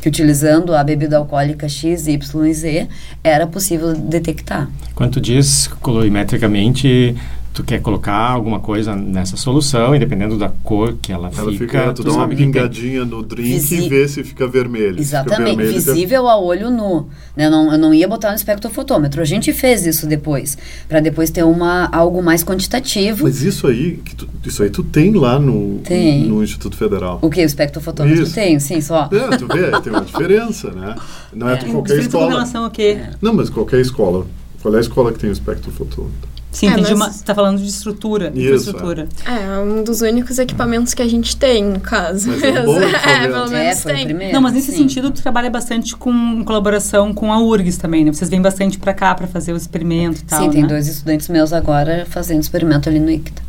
que 0.00 0.08
utilizando 0.08 0.74
a 0.74 0.84
bebida 0.84 1.16
alcoólica 1.16 1.68
X, 1.68 2.06
Y 2.06 2.46
e 2.46 2.54
Z 2.54 2.88
era 3.22 3.46
possível 3.46 3.94
detectar. 3.94 4.68
Quanto 4.94 5.20
diz 5.20 5.66
colorimetricamente, 5.80 7.16
tu 7.52 7.64
quer 7.64 7.80
colocar 7.80 8.14
alguma 8.14 8.60
coisa 8.60 8.94
nessa 8.94 9.36
solução 9.36 9.94
e 9.94 9.98
dependendo 9.98 10.38
da 10.38 10.48
cor 10.62 10.96
que 11.00 11.12
ela, 11.12 11.30
ela 11.36 11.50
fica, 11.52 11.64
fica 11.64 11.92
tu, 11.92 12.02
tu 12.02 12.10
dá 12.10 12.12
uma 12.12 12.28
pingadinha 12.28 13.04
no 13.04 13.22
drink 13.22 13.48
Visi... 13.48 13.86
e 13.86 13.88
vê 13.88 14.06
se 14.06 14.22
fica 14.22 14.46
vermelho. 14.46 15.00
Exatamente, 15.00 15.50
fica 15.50 15.56
vermelho, 15.56 15.72
visível 15.72 16.24
tá... 16.24 16.30
a 16.30 16.38
olho 16.38 16.70
nu. 16.70 17.08
Né? 17.36 17.46
Eu, 17.46 17.50
não, 17.50 17.72
eu 17.72 17.78
não 17.78 17.94
ia 17.94 18.06
botar 18.06 18.30
no 18.30 18.36
espectrofotômetro. 18.36 19.20
A 19.20 19.24
gente 19.24 19.52
fez 19.52 19.86
isso 19.86 20.06
depois, 20.06 20.56
para 20.88 21.00
depois 21.00 21.30
ter 21.30 21.42
uma, 21.42 21.88
algo 21.92 22.22
mais 22.22 22.44
quantitativo. 22.44 23.24
Mas 23.24 23.42
isso 23.42 23.66
aí, 23.66 23.96
que 24.04 24.14
tu, 24.14 24.28
isso 24.44 24.62
aí 24.62 24.70
tu 24.70 24.82
tem 24.82 25.12
lá 25.14 25.38
no, 25.38 25.80
tem. 25.80 26.24
no 26.24 26.42
Instituto 26.42 26.76
Federal. 26.76 27.18
O 27.22 27.30
que? 27.30 27.40
O 27.40 27.44
espectrofotômetro 27.44 28.22
isso. 28.22 28.34
tem, 28.34 28.60
sim, 28.60 28.80
só. 28.80 29.08
É, 29.12 29.36
tu 29.36 29.46
vê, 29.46 29.70
tem 29.80 29.92
uma 29.92 30.04
diferença, 30.04 30.70
né? 30.70 30.94
Não 31.32 31.48
é, 31.48 31.54
é. 31.54 31.56
qualquer 31.56 31.98
escola. 31.98 32.26
Com 32.26 32.32
relação 32.32 32.64
a 32.64 32.70
quê? 32.70 33.00
Não, 33.20 33.34
mas 33.34 33.50
qualquer 33.50 33.80
escola. 33.80 34.26
Qual 34.62 34.74
é 34.74 34.78
a 34.78 34.80
escola 34.80 35.12
que 35.12 35.18
tem 35.18 35.30
o 35.30 35.32
espectrofotômetro? 35.32 36.37
Sim, 36.50 36.68
é, 36.68 36.70
mas... 36.70 36.88
você 36.88 37.08
está 37.10 37.34
falando 37.34 37.58
de 37.58 37.68
estrutura, 37.68 38.32
Isso, 38.34 38.40
infraestrutura. 38.40 39.08
É. 39.26 39.44
é. 39.44 39.58
um 39.58 39.84
dos 39.84 40.00
únicos 40.00 40.38
equipamentos 40.38 40.94
que 40.94 41.02
a 41.02 41.08
gente 41.08 41.36
tem, 41.36 41.62
no 41.64 41.80
caso. 41.80 42.30
Mas 42.30 42.42
é, 42.42 42.48
é, 43.24 43.28
pelo 43.28 43.48
menos 43.48 43.86
é, 43.86 43.92
tem. 43.92 44.32
Não, 44.32 44.40
mas 44.40 44.54
nesse 44.54 44.70
sim. 44.70 44.78
sentido, 44.78 45.10
tu 45.10 45.22
trabalha 45.22 45.50
bastante 45.50 45.94
com 45.94 46.42
colaboração 46.44 47.12
com 47.12 47.32
a 47.32 47.38
URGS 47.38 47.76
também, 47.76 48.04
né? 48.04 48.12
Vocês 48.12 48.30
vêm 48.30 48.40
bastante 48.40 48.78
para 48.78 48.94
cá 48.94 49.14
para 49.14 49.26
fazer 49.26 49.52
o 49.52 49.56
experimento 49.56 50.20
e 50.20 50.24
tal, 50.24 50.42
Sim, 50.42 50.50
tem 50.50 50.62
né? 50.62 50.68
dois 50.68 50.88
estudantes 50.88 51.28
meus 51.28 51.52
agora 51.52 52.06
fazendo 52.08 52.40
experimento 52.40 52.88
ali 52.88 52.98
no 52.98 53.10
ICTA. 53.10 53.42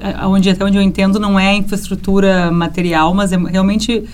É, 0.00 0.24
onde, 0.26 0.48
até 0.48 0.64
onde 0.64 0.78
eu 0.78 0.82
entendo, 0.82 1.18
não 1.18 1.38
é 1.38 1.54
infraestrutura 1.56 2.52
material, 2.52 3.12
mas 3.14 3.32
é 3.32 3.36
realmente 3.36 4.08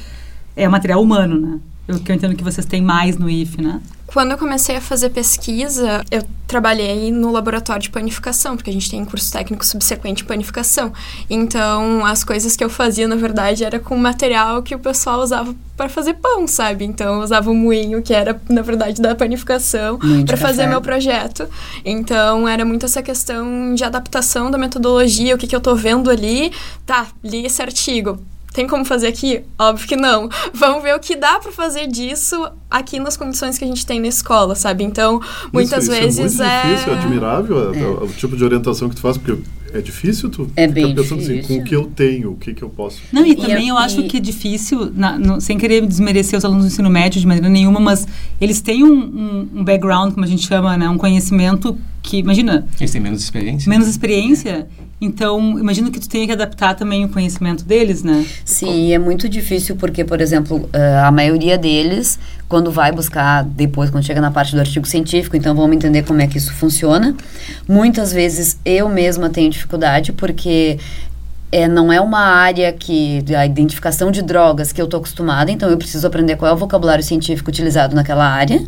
é 0.56 0.66
material 0.66 1.02
humano, 1.02 1.38
né? 1.38 1.58
Eu, 1.86 2.00
que 2.00 2.10
eu 2.10 2.16
entendo 2.16 2.34
que 2.34 2.44
vocês 2.44 2.66
têm 2.66 2.80
mais 2.80 3.18
no 3.18 3.28
IF, 3.28 3.60
né? 3.60 3.80
Quando 4.06 4.30
eu 4.30 4.38
comecei 4.38 4.76
a 4.76 4.80
fazer 4.80 5.10
pesquisa, 5.10 6.04
eu 6.10 6.22
trabalhei 6.46 7.10
no 7.10 7.32
laboratório 7.32 7.82
de 7.82 7.90
panificação, 7.90 8.56
porque 8.56 8.70
a 8.70 8.72
gente 8.72 8.88
tem 8.88 9.04
curso 9.04 9.32
técnico 9.32 9.66
subsequente 9.66 10.22
em 10.22 10.26
panificação. 10.26 10.92
Então, 11.28 12.06
as 12.06 12.22
coisas 12.22 12.54
que 12.54 12.62
eu 12.62 12.70
fazia, 12.70 13.08
na 13.08 13.16
verdade, 13.16 13.64
era 13.64 13.80
com 13.80 13.96
material 13.96 14.62
que 14.62 14.74
o 14.74 14.78
pessoal 14.78 15.20
usava 15.20 15.54
para 15.76 15.88
fazer 15.88 16.14
pão, 16.14 16.46
sabe? 16.46 16.84
Então, 16.84 17.16
eu 17.16 17.22
usava 17.22 17.50
o 17.50 17.54
moinho, 17.54 18.02
que 18.02 18.14
era, 18.14 18.40
na 18.48 18.62
verdade, 18.62 19.02
da 19.02 19.14
panificação, 19.14 19.98
para 20.24 20.36
fazer 20.36 20.66
meu 20.68 20.80
projeto. 20.80 21.48
Então, 21.84 22.46
era 22.46 22.64
muito 22.64 22.86
essa 22.86 23.02
questão 23.02 23.74
de 23.74 23.82
adaptação 23.82 24.50
da 24.50 24.56
metodologia, 24.56 25.34
o 25.34 25.38
que, 25.38 25.46
que 25.46 25.56
eu 25.56 25.60
tô 25.60 25.74
vendo 25.74 26.08
ali. 26.08 26.52
Tá, 26.86 27.08
li 27.22 27.44
esse 27.44 27.60
artigo 27.60 28.20
tem 28.54 28.68
como 28.68 28.84
fazer 28.84 29.08
aqui? 29.08 29.42
Óbvio 29.58 29.86
que 29.86 29.96
não. 29.96 30.28
Vamos 30.54 30.82
ver 30.82 30.94
o 30.94 31.00
que 31.00 31.16
dá 31.16 31.40
para 31.40 31.50
fazer 31.50 31.88
disso 31.88 32.48
aqui 32.70 33.00
nas 33.00 33.16
condições 33.16 33.58
que 33.58 33.64
a 33.64 33.66
gente 33.66 33.84
tem 33.84 34.00
na 34.00 34.06
escola, 34.06 34.54
sabe? 34.54 34.84
Então, 34.84 35.20
muitas 35.52 35.84
isso, 35.84 35.92
vezes 35.92 36.32
isso 36.32 36.42
é. 36.42 36.64
Muito 36.64 36.76
difícil, 36.76 36.92
é 36.92 36.96
admirável 36.96 37.74
é. 37.74 38.04
o 38.04 38.08
tipo 38.08 38.36
de 38.36 38.44
orientação 38.44 38.88
que 38.88 38.94
tu 38.94 39.02
faz, 39.02 39.18
porque 39.18 39.42
é 39.72 39.80
difícil 39.80 40.30
tu 40.30 40.48
é 40.54 40.68
bem 40.68 40.94
pensando 40.94 41.18
difícil. 41.18 41.40
assim, 41.40 41.48
com 41.48 41.60
o 41.60 41.64
que 41.64 41.74
eu 41.74 41.86
tenho, 41.86 42.30
o 42.30 42.36
que, 42.36 42.54
que 42.54 42.62
eu 42.62 42.68
posso. 42.68 43.02
Não, 43.12 43.26
e 43.26 43.34
também 43.34 43.68
eu 43.68 43.76
acho 43.76 44.04
que 44.04 44.18
é 44.18 44.20
difícil, 44.20 44.92
na, 44.94 45.18
no, 45.18 45.40
sem 45.40 45.58
querer 45.58 45.84
desmerecer 45.84 46.38
os 46.38 46.44
alunos 46.44 46.64
do 46.64 46.68
ensino 46.68 46.88
médio 46.88 47.20
de 47.20 47.26
maneira 47.26 47.48
nenhuma, 47.48 47.80
mas 47.80 48.06
eles 48.40 48.60
têm 48.60 48.84
um, 48.84 48.92
um, 48.92 49.48
um 49.56 49.64
background, 49.64 50.12
como 50.14 50.24
a 50.24 50.28
gente 50.28 50.46
chama, 50.46 50.76
né? 50.76 50.88
Um 50.88 50.96
conhecimento 50.96 51.76
que, 52.00 52.18
imagina... 52.18 52.68
Eles 52.78 52.92
têm 52.92 53.00
menos 53.00 53.20
experiência. 53.20 53.68
Menos 53.68 53.88
experiência. 53.88 54.68
Então, 55.00 55.58
imagino 55.58 55.90
que 55.90 56.00
tu 56.00 56.08
tenha 56.08 56.24
que 56.26 56.32
adaptar 56.32 56.74
também 56.74 57.04
o 57.04 57.08
conhecimento 57.08 57.64
deles, 57.64 58.02
né? 58.02 58.24
Sim, 58.44 58.92
é 58.92 58.98
muito 58.98 59.28
difícil 59.28 59.76
porque, 59.76 60.04
por 60.04 60.20
exemplo, 60.20 60.68
a 61.04 61.10
maioria 61.10 61.58
deles, 61.58 62.18
quando 62.48 62.70
vai 62.70 62.90
buscar 62.92 63.44
depois, 63.44 63.90
quando 63.90 64.04
chega 64.04 64.20
na 64.20 64.30
parte 64.30 64.54
do 64.54 64.60
artigo 64.60 64.86
científico, 64.86 65.36
então 65.36 65.54
vamos 65.54 65.76
entender 65.76 66.04
como 66.04 66.20
é 66.20 66.26
que 66.26 66.38
isso 66.38 66.54
funciona. 66.54 67.14
Muitas 67.68 68.12
vezes 68.12 68.58
eu 68.64 68.88
mesma 68.88 69.28
tenho 69.28 69.50
dificuldade 69.50 70.12
porque 70.12 70.78
é, 71.52 71.68
não 71.68 71.92
é 71.92 72.00
uma 72.00 72.20
área 72.20 72.72
que 72.72 73.24
a 73.36 73.44
identificação 73.44 74.10
de 74.10 74.22
drogas 74.22 74.72
que 74.72 74.80
eu 74.80 74.86
estou 74.86 74.98
acostumada, 74.98 75.50
então 75.50 75.68
eu 75.68 75.76
preciso 75.76 76.06
aprender 76.06 76.36
qual 76.36 76.50
é 76.50 76.54
o 76.54 76.56
vocabulário 76.56 77.04
científico 77.04 77.50
utilizado 77.50 77.94
naquela 77.94 78.26
área. 78.26 78.64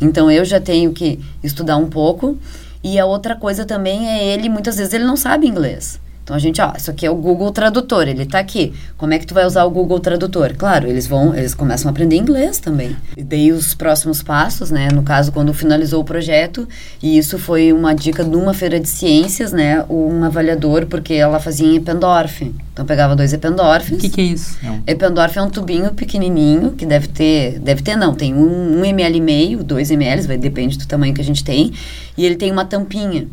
Então 0.00 0.30
eu 0.30 0.44
já 0.44 0.60
tenho 0.60 0.92
que 0.92 1.18
estudar 1.42 1.76
um 1.76 1.86
pouco. 1.86 2.38
E 2.82 2.98
a 2.98 3.04
outra 3.04 3.36
coisa 3.36 3.64
também 3.64 4.08
é 4.08 4.24
ele, 4.24 4.48
muitas 4.48 4.76
vezes 4.76 4.92
ele 4.94 5.04
não 5.04 5.16
sabe 5.16 5.46
inglês. 5.46 6.00
Então 6.30 6.36
a 6.36 6.38
gente, 6.40 6.62
ó, 6.62 6.72
isso 6.76 6.88
aqui 6.92 7.04
é 7.04 7.10
o 7.10 7.16
Google 7.16 7.50
Tradutor, 7.50 8.06
ele 8.06 8.22
está 8.22 8.38
aqui. 8.38 8.72
Como 8.96 9.12
é 9.12 9.18
que 9.18 9.26
tu 9.26 9.34
vai 9.34 9.44
usar 9.44 9.64
o 9.64 9.70
Google 9.70 9.98
Tradutor? 9.98 10.54
Claro, 10.56 10.86
eles 10.86 11.04
vão, 11.04 11.34
eles 11.34 11.54
começam 11.54 11.88
a 11.88 11.90
aprender 11.90 12.14
inglês 12.14 12.60
também. 12.60 12.96
E 13.16 13.24
dei 13.24 13.50
os 13.50 13.74
próximos 13.74 14.22
passos, 14.22 14.70
né? 14.70 14.90
No 14.94 15.02
caso, 15.02 15.32
quando 15.32 15.52
finalizou 15.52 16.00
o 16.00 16.04
projeto, 16.04 16.68
e 17.02 17.18
isso 17.18 17.36
foi 17.36 17.72
uma 17.72 17.92
dica 17.94 18.22
de 18.22 18.36
uma 18.36 18.54
feira 18.54 18.78
de 18.78 18.86
ciências, 18.86 19.50
né? 19.50 19.84
Um 19.90 20.22
avaliador, 20.22 20.86
porque 20.86 21.14
ela 21.14 21.40
fazia 21.40 21.66
em 21.66 21.74
Eppendorf. 21.74 22.54
Então 22.72 22.86
pegava 22.86 23.16
dois 23.16 23.32
Eppendorfs. 23.32 23.90
O 23.90 23.96
que, 23.96 24.08
que 24.08 24.20
é 24.20 24.24
isso? 24.24 24.56
Eppendorf 24.86 25.36
é 25.36 25.42
um 25.42 25.50
tubinho 25.50 25.90
pequenininho, 25.94 26.70
que 26.78 26.86
deve 26.86 27.08
ter, 27.08 27.58
deve 27.58 27.82
ter 27.82 27.96
não, 27.96 28.14
tem 28.14 28.32
um, 28.34 28.78
um 28.78 28.84
ml 28.84 29.18
e 29.18 29.20
meio, 29.20 29.64
dois 29.64 29.90
ml, 29.90 30.28
vai, 30.28 30.38
depende 30.38 30.78
do 30.78 30.86
tamanho 30.86 31.12
que 31.12 31.20
a 31.20 31.24
gente 31.24 31.42
tem. 31.42 31.72
E 32.16 32.24
ele 32.24 32.36
tem 32.36 32.52
uma 32.52 32.64
tampinha. 32.64 33.26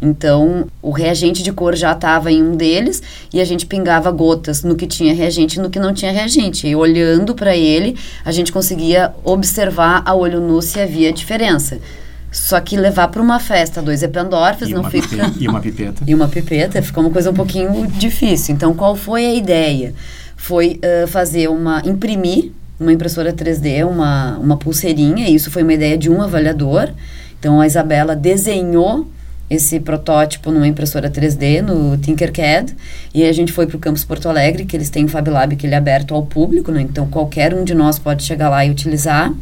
Então, 0.00 0.66
o 0.80 0.90
reagente 0.90 1.42
de 1.42 1.52
cor 1.52 1.74
já 1.74 1.92
estava 1.92 2.30
em 2.30 2.42
um 2.42 2.56
deles 2.56 3.02
e 3.32 3.40
a 3.40 3.44
gente 3.44 3.66
pingava 3.66 4.10
gotas 4.10 4.62
no 4.62 4.76
que 4.76 4.86
tinha 4.86 5.12
reagente 5.12 5.58
e 5.58 5.62
no 5.62 5.70
que 5.70 5.78
não 5.78 5.92
tinha 5.92 6.12
reagente. 6.12 6.68
E 6.68 6.76
olhando 6.76 7.34
para 7.34 7.56
ele, 7.56 7.96
a 8.24 8.30
gente 8.30 8.52
conseguia 8.52 9.12
observar 9.24 10.02
a 10.04 10.14
olho 10.14 10.40
nu 10.40 10.62
se 10.62 10.78
havia 10.80 11.12
diferença. 11.12 11.78
Só 12.30 12.60
que 12.60 12.76
levar 12.76 13.08
para 13.08 13.22
uma 13.22 13.40
festa 13.40 13.82
dois 13.82 14.02
Eppendorfs 14.02 14.68
não 14.68 14.84
fica. 14.84 15.08
Pipeta, 15.08 15.32
e 15.40 15.48
uma 15.48 15.60
pipeta. 15.60 16.04
e 16.06 16.14
uma 16.14 16.28
pipeta 16.28 16.82
fica 16.82 17.00
uma 17.00 17.10
coisa 17.10 17.30
um 17.30 17.34
pouquinho 17.34 17.86
difícil. 17.86 18.54
Então, 18.54 18.74
qual 18.74 18.94
foi 18.94 19.24
a 19.26 19.34
ideia? 19.34 19.94
Foi 20.36 20.78
uh, 20.84 21.08
fazer 21.08 21.48
uma. 21.48 21.82
imprimir 21.84 22.52
uma 22.78 22.92
impressora 22.92 23.32
3D, 23.32 23.84
uma, 23.84 24.38
uma 24.38 24.56
pulseirinha. 24.56 25.28
Isso 25.28 25.50
foi 25.50 25.62
uma 25.62 25.72
ideia 25.72 25.96
de 25.96 26.08
um 26.10 26.22
avaliador. 26.22 26.90
Então, 27.40 27.60
a 27.60 27.66
Isabela 27.66 28.14
desenhou 28.14 29.08
esse 29.50 29.80
protótipo 29.80 30.50
numa 30.50 30.66
impressora 30.66 31.10
3D 31.10 31.62
no 31.62 31.96
Tinkercad 31.96 32.74
e 33.14 33.24
a 33.24 33.32
gente 33.32 33.52
foi 33.52 33.66
para 33.66 33.76
o 33.76 33.80
campus 33.80 34.04
Porto 34.04 34.28
Alegre 34.28 34.64
que 34.64 34.76
eles 34.76 34.90
têm 34.90 35.04
o 35.04 35.08
Fab 35.08 35.28
Lab 35.28 35.56
que 35.56 35.66
ele 35.66 35.74
é 35.74 35.78
aberto 35.78 36.14
ao 36.14 36.24
público, 36.26 36.70
né? 36.70 36.82
então 36.82 37.08
qualquer 37.08 37.54
um 37.54 37.64
de 37.64 37.74
nós 37.74 37.98
pode 37.98 38.22
chegar 38.22 38.48
lá 38.48 38.64
e 38.64 38.70
utilizar. 38.70 39.32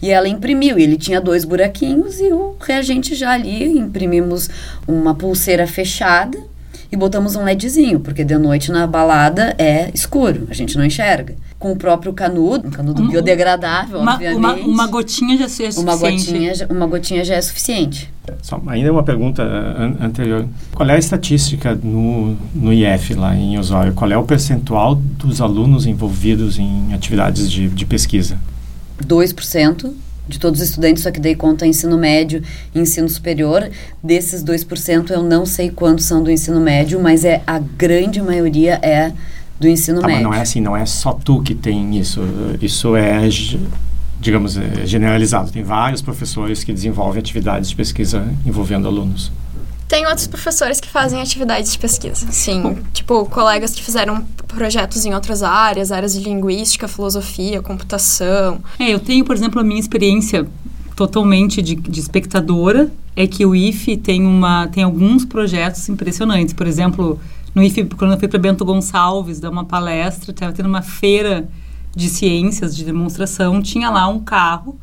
E 0.00 0.10
ela 0.10 0.28
imprimiu, 0.28 0.78
e 0.78 0.84
ele 0.84 0.96
tinha 0.96 1.20
dois 1.20 1.44
buraquinhos 1.44 2.20
e 2.20 2.32
o 2.32 2.54
reagente 2.60 3.16
já 3.16 3.32
ali 3.32 3.64
imprimimos 3.64 4.48
uma 4.86 5.12
pulseira 5.12 5.66
fechada 5.66 6.38
e 6.90 6.96
botamos 6.96 7.36
um 7.36 7.44
LEDzinho, 7.44 8.00
porque 8.00 8.24
de 8.24 8.36
noite 8.38 8.72
na 8.72 8.86
balada 8.86 9.54
é 9.58 9.90
escuro, 9.92 10.46
a 10.50 10.54
gente 10.54 10.76
não 10.76 10.84
enxerga. 10.84 11.34
Com 11.58 11.72
o 11.72 11.76
próprio 11.76 12.12
canudo, 12.12 12.68
um 12.68 12.70
canudo 12.70 13.02
um, 13.02 13.08
biodegradável, 13.08 13.98
uma, 13.98 14.14
obviamente. 14.14 14.38
Uma, 14.38 14.54
uma 14.54 14.86
gotinha 14.86 15.36
já 15.36 15.44
é 15.44 15.48
suficiente. 15.48 15.78
Uma 15.80 15.96
gotinha, 15.96 16.52
uma 16.70 16.86
gotinha 16.86 17.24
já 17.24 17.34
é 17.34 17.40
suficiente. 17.40 18.12
Só, 18.42 18.62
ainda 18.68 18.92
uma 18.92 19.02
pergunta 19.02 19.42
an 19.42 19.96
anterior. 20.00 20.46
Qual 20.72 20.88
é 20.88 20.94
a 20.94 20.98
estatística 20.98 21.74
no, 21.74 22.36
no 22.54 22.72
IF, 22.72 23.14
lá 23.14 23.34
em 23.34 23.58
Osório? 23.58 23.92
Qual 23.92 24.10
é 24.10 24.16
o 24.16 24.22
percentual 24.22 24.94
dos 24.94 25.40
alunos 25.40 25.84
envolvidos 25.84 26.58
em 26.58 26.94
atividades 26.94 27.50
de, 27.50 27.68
de 27.68 27.86
pesquisa? 27.86 28.38
2% 29.04 29.92
de 30.28 30.38
todos 30.38 30.60
os 30.60 30.68
estudantes, 30.68 31.02
só 31.02 31.10
que 31.10 31.18
daí 31.18 31.34
conta 31.34 31.66
ensino 31.66 31.96
médio 31.96 32.42
e 32.74 32.78
ensino 32.78 33.08
superior. 33.08 33.68
Desses 34.02 34.44
2%, 34.44 35.10
eu 35.10 35.22
não 35.22 35.46
sei 35.46 35.70
quantos 35.70 36.04
são 36.04 36.22
do 36.22 36.30
ensino 36.30 36.60
médio, 36.60 37.00
mas 37.00 37.24
é 37.24 37.42
a 37.46 37.58
grande 37.58 38.20
maioria 38.20 38.78
é 38.82 39.12
do 39.58 39.66
ensino 39.66 40.00
tá, 40.00 40.06
médio. 40.06 40.22
Mas 40.22 40.30
não 40.30 40.38
é 40.38 40.42
assim, 40.42 40.60
não 40.60 40.76
é 40.76 40.86
só 40.86 41.12
tu 41.12 41.42
que 41.42 41.54
tem 41.54 41.98
isso. 41.98 42.20
Isso 42.60 42.94
é, 42.94 43.28
digamos, 44.20 44.56
é 44.56 44.86
generalizado. 44.86 45.50
Tem 45.50 45.62
vários 45.62 46.02
professores 46.02 46.62
que 46.62 46.72
desenvolvem 46.72 47.20
atividades 47.20 47.70
de 47.70 47.76
pesquisa 47.76 48.28
envolvendo 48.46 48.86
alunos. 48.86 49.32
Tem 49.88 50.06
outros 50.06 50.26
professores 50.26 50.80
que 50.80 50.88
fazem 50.88 51.20
atividades 51.20 51.72
de 51.72 51.78
pesquisa, 51.78 52.30
sim. 52.30 52.78
tipo, 52.92 53.24
colegas 53.24 53.74
que 53.74 53.82
fizeram 53.82 54.22
projetos 54.46 55.06
em 55.06 55.14
outras 55.14 55.42
áreas, 55.42 55.90
áreas 55.90 56.12
de 56.12 56.20
linguística, 56.20 56.86
filosofia, 56.86 57.62
computação. 57.62 58.60
É, 58.78 58.90
eu 58.90 59.00
tenho, 59.00 59.24
por 59.24 59.34
exemplo, 59.34 59.58
a 59.60 59.64
minha 59.64 59.80
experiência 59.80 60.46
totalmente 60.94 61.62
de, 61.62 61.74
de 61.74 62.00
espectadora 62.00 62.90
é 63.16 63.26
que 63.26 63.46
o 63.46 63.54
IFE 63.54 63.96
tem, 63.96 64.26
uma, 64.26 64.68
tem 64.68 64.82
alguns 64.82 65.24
projetos 65.24 65.88
impressionantes. 65.88 66.52
Por 66.52 66.66
exemplo, 66.66 67.18
no 67.54 67.62
IFE, 67.62 67.84
quando 67.84 68.12
eu 68.12 68.18
fui 68.18 68.28
para 68.28 68.38
Bento 68.38 68.64
Gonçalves 68.64 69.40
dar 69.40 69.48
uma 69.48 69.64
palestra, 69.64 70.32
estava 70.32 70.52
tendo 70.52 70.68
uma 70.68 70.82
feira 70.82 71.48
de 71.96 72.08
ciências, 72.08 72.76
de 72.76 72.84
demonstração, 72.84 73.62
tinha 73.62 73.90
lá 73.90 74.06
um 74.06 74.20
carro 74.20 74.78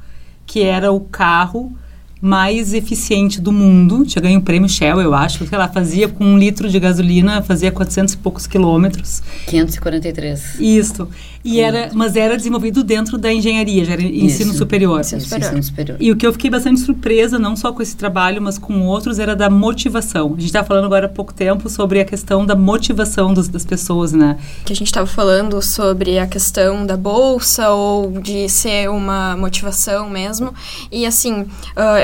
que 0.46 0.62
era 0.62 0.92
o 0.92 1.00
carro 1.00 1.76
mais 2.22 2.74
eficiente 2.74 3.40
do 3.40 3.52
mundo. 3.52 4.06
Tinha 4.06 4.22
ganho 4.22 4.40
um 4.40 4.42
prêmio 4.42 4.70
Shell, 4.70 5.02
eu 5.02 5.14
acho. 5.14 5.46
Sei 5.46 5.58
lá, 5.58 5.68
fazia 5.68 6.08
com 6.08 6.26
um 6.26 6.38
litro 6.38 6.70
de 6.70 6.80
gasolina, 6.80 7.42
fazia 7.42 7.72
400 7.72 8.14
e 8.14 8.18
poucos 8.18 8.48
quilômetros. 8.48 9.22
543. 9.48 10.60
Isso. 10.60 11.08
E 11.46 11.60
era, 11.60 11.92
mas 11.94 12.16
era 12.16 12.36
desenvolvido 12.36 12.84
dentro 12.84 13.20
da 13.20 13.32
engenharia, 13.32 13.86
já 13.86 13.94
era 13.94 14.02
ensino 14.02 14.50
Isso. 14.50 14.58
superior. 14.58 15.02
Ensino 15.02 15.22
superior. 15.22 15.48
Ensino 15.48 15.64
superior. 15.64 15.98
E 16.02 16.12
o 16.12 16.16
que 16.16 16.26
eu 16.26 16.34
fiquei 16.34 16.50
bastante 16.50 16.80
surpresa, 16.80 17.38
não 17.38 17.56
só 17.56 17.72
com 17.72 17.84
esse 17.84 17.96
trabalho, 17.96 18.42
mas 18.42 18.58
com 18.58 18.82
outros, 18.82 19.20
era 19.20 19.36
da 19.36 19.48
motivação. 19.48 20.30
A 20.30 20.40
gente 20.40 20.46
estava 20.46 20.66
falando 20.66 20.86
agora 20.86 21.06
há 21.06 21.10
pouco 21.10 21.32
tempo 21.32 21.70
sobre 21.70 22.00
a 22.00 22.06
questão 22.06 22.44
da 22.44 22.56
motivação 22.56 23.32
dos, 23.32 23.48
das 23.48 23.64
pessoas, 23.64 24.12
né? 24.12 24.38
Que 24.66 24.74
a 24.74 24.76
gente 24.76 24.88
estava 24.88 25.06
falando 25.06 25.62
sobre 25.62 26.18
a 26.18 26.26
questão 26.26 26.84
da 26.84 26.98
bolsa 26.98 27.70
ou 27.70 28.20
de 28.22 28.50
ser 28.50 28.90
uma 28.90 29.38
motivação 29.38 30.10
mesmo. 30.10 30.52
E 30.92 31.06
assim, 31.06 31.42
uh, 31.42 31.48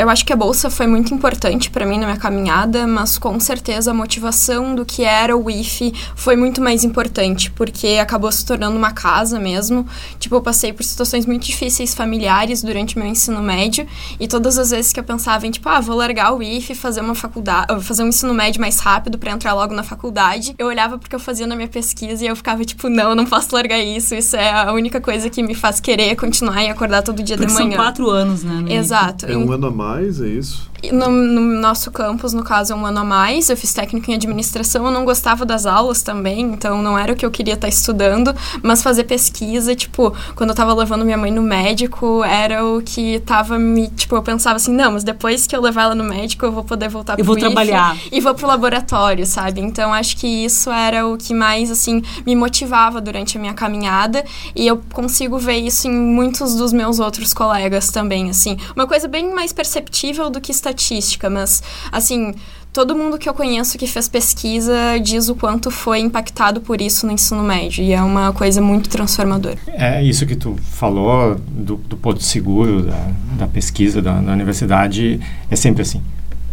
eu 0.02 0.10
acho 0.10 0.26
que 0.26 0.34
a 0.34 0.36
bolsa 0.36 0.70
foi 0.70 0.88
muito 0.88 1.14
importante 1.14 1.70
para 1.70 1.86
mim 1.86 2.00
na 2.00 2.08
minha 2.08 2.18
caminhada, 2.18 2.88
mas 2.88 3.20
com 3.20 3.40
certeza 3.40 3.92
a 3.92 3.94
motivação 3.94 4.74
do 4.74 4.84
que 4.84 5.04
era 5.04 5.38
o 5.38 5.48
IFE 5.48 5.94
foi 6.16 6.36
muito 6.36 6.60
mais 6.60 6.84
importante, 6.84 7.52
porque 7.52 8.00
acabou 8.02 8.32
se 8.32 8.44
tornando 8.44 8.76
uma 8.76 8.92
casa 8.92 9.40
mesmo. 9.40 9.86
Tipo, 10.20 10.38
eu 10.38 10.42
passei 10.42 10.74
por 10.74 10.84
situações 10.84 11.28
muito 11.28 11.46
difíceis 11.46 11.94
familiares 11.94 12.64
durante 12.64 12.98
meu 12.98 13.08
ensino 13.08 13.44
médio 13.44 13.86
e 14.20 14.28
todas 14.28 14.58
as 14.58 14.72
vezes 14.72 14.92
que 14.92 15.00
eu 15.00 15.04
pensava 15.04 15.46
em, 15.46 15.52
tipo, 15.52 15.70
ah, 15.70 15.80
vou 15.80 15.96
largar 15.96 16.34
o 16.34 16.42
IFE, 16.42 16.74
fazer 16.74 17.02
uma 17.02 17.14
faculdade, 17.14 17.80
fazer 17.84 18.04
um 18.04 18.08
ensino 18.08 18.34
médio 18.34 18.60
mais 18.60 18.80
rápido 18.80 19.20
para 19.20 19.32
entrar 19.32 19.54
logo 19.54 19.74
na 19.76 19.84
faculdade, 19.84 20.56
eu 20.58 20.66
olhava 20.66 20.98
porque 20.98 21.16
eu 21.16 21.20
fazia 21.20 21.46
na 21.46 21.56
minha 21.56 21.68
pesquisa 21.68 22.26
e 22.26 22.28
eu 22.28 22.36
ficava 22.36 22.66
tipo, 22.66 22.90
não, 22.90 23.14
não 23.14 23.26
posso 23.26 23.54
largar 23.54 23.80
isso, 23.80 24.16
isso 24.16 24.36
é 24.36 24.52
a 24.52 24.74
única 24.74 25.00
coisa 25.00 25.30
que 25.30 25.44
me 25.44 25.54
faz 25.54 25.80
querer 25.80 26.16
continuar 26.16 26.64
e 26.64 26.70
acordar 26.70 27.04
todo 27.04 27.22
dia 27.22 27.38
porque 27.38 27.52
de 27.52 27.54
manhã. 27.54 27.76
São 27.76 27.86
quatro 27.86 28.10
anos, 28.10 28.44
né? 28.44 28.74
Exato. 28.74 29.28
É 29.28 29.38
um 29.38 29.52
ano 29.52 29.68
a 29.68 29.72
mais, 29.72 29.91
é 30.00 30.28
isso? 30.28 30.71
No, 30.92 31.10
no, 31.10 31.42
nosso 31.42 31.92
campus, 31.92 32.34
no 32.34 32.44
caso, 32.44 32.74
é 32.74 32.76
um 32.76 32.86
ano 32.86 33.00
a 33.00 33.04
mais. 33.04 33.50
Eu 33.50 33.58
fiz 33.58 33.74
técnico 33.74 34.10
em 34.10 34.16
administração, 34.16 34.86
eu 34.86 34.92
não 34.92 35.06
gostava 35.06 35.46
das 35.46 35.66
aulas 35.66 36.02
também, 36.02 36.42
então 36.42 36.82
não 36.82 36.98
era 36.98 37.14
o 37.14 37.16
que 37.16 37.26
eu 37.26 37.32
queria 37.32 37.54
estar 37.54 37.68
estudando, 37.68 38.34
mas 38.64 38.82
fazer 38.82 39.04
pesquisa, 39.04 39.76
tipo, 39.76 40.16
quando 40.36 40.50
eu 40.50 40.56
tava 40.56 40.74
levando 40.74 41.06
minha 41.06 41.18
mãe 41.18 41.32
no 41.32 41.42
médico, 41.42 42.24
era 42.24 42.66
o 42.66 42.82
que 42.82 43.20
tava 43.20 43.60
me, 43.60 43.90
tipo, 43.90 44.16
eu 44.16 44.24
pensava 44.24 44.56
assim, 44.56 44.74
não, 44.74 44.94
mas 44.94 45.04
depois 45.04 45.46
que 45.46 45.56
eu 45.56 45.62
levar 45.62 45.84
ela 45.84 45.96
no 45.96 46.04
médico, 46.04 46.46
eu 46.46 46.52
vou 46.52 46.64
poder 46.64 46.90
voltar 46.90 47.18
vou 47.22 47.38
IFE 47.38 47.46
trabalhar. 47.46 47.98
e 48.12 48.20
vou 48.20 48.34
pro 48.34 48.48
laboratório, 48.48 49.26
sabe? 49.26 49.62
Então 49.62 49.94
acho 49.94 50.18
que 50.18 50.28
isso 50.28 50.72
era 50.72 51.08
o 51.08 51.18
que 51.18 51.34
mais, 51.34 51.70
assim, 51.70 52.02
me 52.26 52.36
motivava 52.36 53.02
durante 53.02 53.38
a 53.38 53.42
minha 53.42 53.54
caminhada 53.54 54.24
e 54.56 54.66
eu 54.66 54.82
consigo 54.92 55.38
ver 55.38 55.58
isso 55.58 55.88
em 55.88 55.92
muitos 55.92 56.56
dos 56.56 56.74
meus 56.74 57.00
outros 57.00 57.34
colegas 57.34 57.90
também, 57.90 58.30
assim. 58.30 58.58
Uma 58.76 58.88
coisa 58.88 59.08
bem 59.08 59.34
mais 59.34 59.52
perceptível 59.52 60.30
do 60.30 60.40
que 60.40 60.52
estatística, 60.72 61.30
mas, 61.30 61.62
assim, 61.92 62.34
todo 62.74 62.96
mundo 62.96 63.18
que 63.18 63.28
eu 63.28 63.34
conheço 63.34 63.78
que 63.78 63.86
fez 63.86 64.08
pesquisa 64.08 65.00
diz 65.02 65.30
o 65.30 65.36
quanto 65.36 65.70
foi 65.70 66.00
impactado 66.00 66.62
por 66.62 66.82
isso 66.82 67.06
no 67.06 67.12
ensino 67.12 67.44
médio. 67.44 67.84
E 67.84 67.94
é 67.94 68.02
uma 68.02 68.32
coisa 68.34 68.62
muito 68.62 68.90
transformadora. 68.90 69.58
É 69.68 70.02
isso 70.04 70.26
que 70.26 70.36
tu 70.36 70.56
falou 70.62 71.36
do, 71.36 71.76
do 71.76 71.98
ponto 71.98 72.24
seguro 72.24 72.84
da, 72.84 73.08
da 73.38 73.48
pesquisa 73.48 74.02
da, 74.02 74.20
da 74.20 74.32
universidade, 74.32 75.20
é 75.50 75.56
sempre 75.56 75.82
assim. 75.82 76.02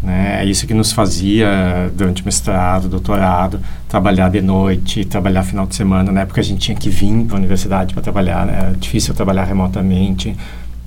Né? 0.02 0.42
É 0.42 0.44
isso 0.44 0.66
que 0.66 0.74
nos 0.74 0.92
fazia, 0.92 1.90
durante 1.94 2.24
mestrado, 2.24 2.88
doutorado, 2.88 3.60
trabalhar 3.88 4.28
de 4.28 4.40
noite, 4.40 5.04
trabalhar 5.04 5.42
final 5.42 5.66
de 5.66 5.74
semana. 5.74 6.12
Na 6.12 6.20
época 6.20 6.40
a 6.40 6.44
gente 6.44 6.60
tinha 6.60 6.76
que 6.76 6.88
vir 6.88 7.24
para 7.24 7.36
a 7.36 7.38
universidade 7.38 7.94
para 7.94 8.02
trabalhar, 8.02 8.46
né? 8.46 8.58
era 8.60 8.76
difícil 8.76 9.14
trabalhar 9.14 9.44
remotamente. 9.44 10.36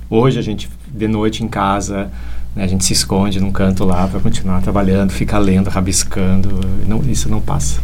Hoje 0.08 0.38
a 0.38 0.42
gente, 0.42 0.68
de 0.88 1.08
noite 1.08 1.42
em 1.42 1.48
casa, 1.48 2.10
né? 2.54 2.64
a 2.64 2.66
gente 2.66 2.84
se 2.84 2.92
esconde 2.92 3.40
num 3.40 3.52
canto 3.52 3.84
lá 3.84 4.06
para 4.06 4.20
continuar 4.20 4.60
trabalhando, 4.60 5.10
fica 5.10 5.38
lendo, 5.38 5.68
rabiscando. 5.68 6.60
Não, 6.86 7.02
isso 7.02 7.28
não 7.28 7.40
passa. 7.40 7.80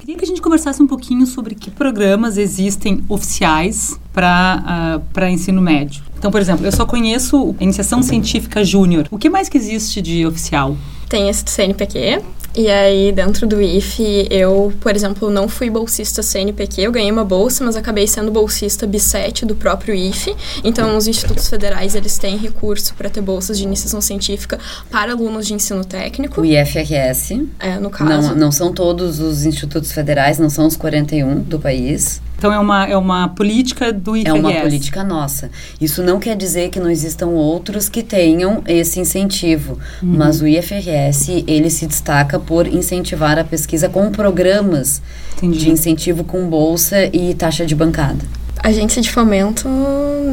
Queria 0.00 0.16
que 0.16 0.24
a 0.24 0.28
gente 0.28 0.42
conversasse 0.42 0.82
um 0.82 0.86
pouquinho 0.86 1.26
sobre 1.26 1.54
que 1.54 1.70
programas 1.70 2.36
existem 2.36 3.04
oficiais 3.08 3.98
para 4.12 5.00
uh, 5.16 5.24
ensino 5.26 5.62
médio. 5.62 6.02
Então, 6.18 6.30
por 6.30 6.40
exemplo, 6.40 6.66
eu 6.66 6.72
só 6.72 6.84
conheço 6.84 7.54
a 7.58 7.62
Iniciação 7.62 8.02
Científica 8.02 8.64
Júnior. 8.64 9.06
O 9.10 9.18
que 9.18 9.30
mais 9.30 9.48
que 9.48 9.56
existe 9.56 10.02
de 10.02 10.26
oficial? 10.26 10.76
Tem 11.08 11.28
esse 11.28 11.44
CNPq, 11.46 12.22
e 12.54 12.68
aí, 12.68 13.12
dentro 13.12 13.46
do 13.46 13.62
IFE, 13.62 14.26
eu, 14.30 14.72
por 14.80 14.94
exemplo, 14.94 15.30
não 15.30 15.48
fui 15.48 15.70
bolsista 15.70 16.22
CNPq, 16.22 16.82
eu 16.82 16.92
ganhei 16.92 17.10
uma 17.10 17.24
bolsa, 17.24 17.64
mas 17.64 17.76
acabei 17.76 18.06
sendo 18.06 18.30
bolsista 18.30 18.88
B7 18.88 19.44
do 19.44 19.54
próprio 19.54 19.94
IFE. 19.94 20.34
Então, 20.64 20.96
os 20.96 21.06
institutos 21.06 21.48
federais, 21.48 21.94
eles 21.94 22.18
têm 22.18 22.36
recurso 22.36 22.94
para 22.94 23.08
ter 23.08 23.20
bolsas 23.20 23.56
de 23.56 23.64
iniciação 23.64 24.00
científica 24.00 24.58
para 24.90 25.12
alunos 25.12 25.46
de 25.46 25.54
ensino 25.54 25.84
técnico. 25.84 26.40
O 26.40 26.44
IFRS. 26.44 27.46
É, 27.60 27.78
no 27.78 27.88
caso. 27.88 28.28
Não, 28.28 28.34
não 28.34 28.52
são 28.52 28.72
todos 28.72 29.20
os 29.20 29.44
institutos 29.44 29.92
federais, 29.92 30.38
não 30.38 30.50
são 30.50 30.66
os 30.66 30.76
41 30.76 31.40
do 31.42 31.58
país. 31.58 32.20
Então 32.40 32.50
é 32.50 32.58
uma, 32.58 32.86
é 32.86 32.96
uma 32.96 33.28
política 33.28 33.92
do 33.92 34.16
IFRS. 34.16 34.34
É 34.34 34.40
uma 34.40 34.60
política 34.62 35.04
nossa. 35.04 35.50
Isso 35.78 36.02
não 36.02 36.18
quer 36.18 36.34
dizer 36.34 36.70
que 36.70 36.80
não 36.80 36.88
existam 36.88 37.26
outros 37.26 37.86
que 37.86 38.02
tenham 38.02 38.62
esse 38.66 38.98
incentivo, 38.98 39.78
uhum. 40.02 40.16
mas 40.16 40.40
o 40.40 40.46
IFRS 40.46 41.44
ele 41.46 41.68
se 41.68 41.86
destaca 41.86 42.40
por 42.40 42.66
incentivar 42.66 43.38
a 43.38 43.44
pesquisa 43.44 43.90
com 43.90 44.10
programas 44.10 45.02
Entendi. 45.36 45.58
de 45.58 45.70
incentivo 45.70 46.24
com 46.24 46.48
bolsa 46.48 47.04
e 47.14 47.34
taxa 47.34 47.66
de 47.66 47.74
bancada. 47.74 48.24
Agência 48.64 49.02
de 49.02 49.10
fomento 49.10 49.68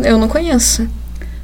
eu 0.05 0.17
não 0.17 0.29
conheço. 0.29 0.87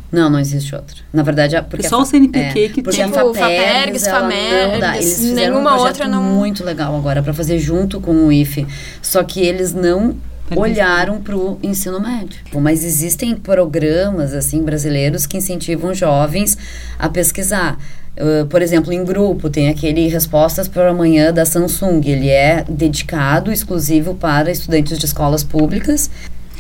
Não, 0.10 0.30
não 0.30 0.40
existe 0.40 0.74
outra. 0.74 0.96
Na 1.12 1.24
verdade, 1.24 1.62
porque 1.70 1.88
é 1.88 1.90
só 1.90 2.00
o 2.00 2.06
CNPq 2.06 2.38
é, 2.38 2.70
que 2.70 2.82
porque 2.82 3.04
tem. 3.04 3.04
a 3.04 3.08
tipo, 3.10 3.34
FAPERGS, 3.34 4.06
FAMERGS, 4.06 4.96
eles 4.96 5.16
fizeram 5.18 5.56
nenhuma 5.56 5.76
um 5.76 5.80
outra 5.80 6.08
não 6.08 6.24
muito 6.24 6.64
legal 6.64 6.96
agora 6.96 7.22
para 7.22 7.34
fazer 7.34 7.60
junto 7.60 8.00
com 8.00 8.28
o 8.28 8.32
IFE. 8.32 8.66
Só 9.02 9.22
que 9.24 9.42
eles 9.42 9.74
não 9.74 10.16
olharam 10.56 11.22
para 11.22 11.36
o 11.36 11.58
ensino 11.64 12.00
médio. 12.00 12.40
Mas 12.54 12.84
existem 12.84 13.36
programas 13.36 14.34
assim 14.34 14.62
brasileiros 14.64 15.26
que 15.26 15.38
incentivam 15.38 15.94
jovens 15.94 16.58
a 16.98 17.10
pesquisar. 17.10 17.78
Uh, 18.16 18.46
por 18.46 18.62
exemplo, 18.62 18.94
em 18.94 19.04
grupo, 19.04 19.50
tem 19.50 19.70
aquele 19.70 20.08
Respostas 20.08 20.68
para 20.68 20.92
Amanhã 20.92 21.34
da 21.34 21.46
Samsung. 21.46 22.02
Ele 22.06 22.30
é 22.30 22.64
dedicado, 22.70 23.52
exclusivo 23.52 24.14
para 24.14 24.52
estudantes 24.52 25.00
de 25.00 25.06
escolas 25.06 25.44
públicas. 25.44 26.12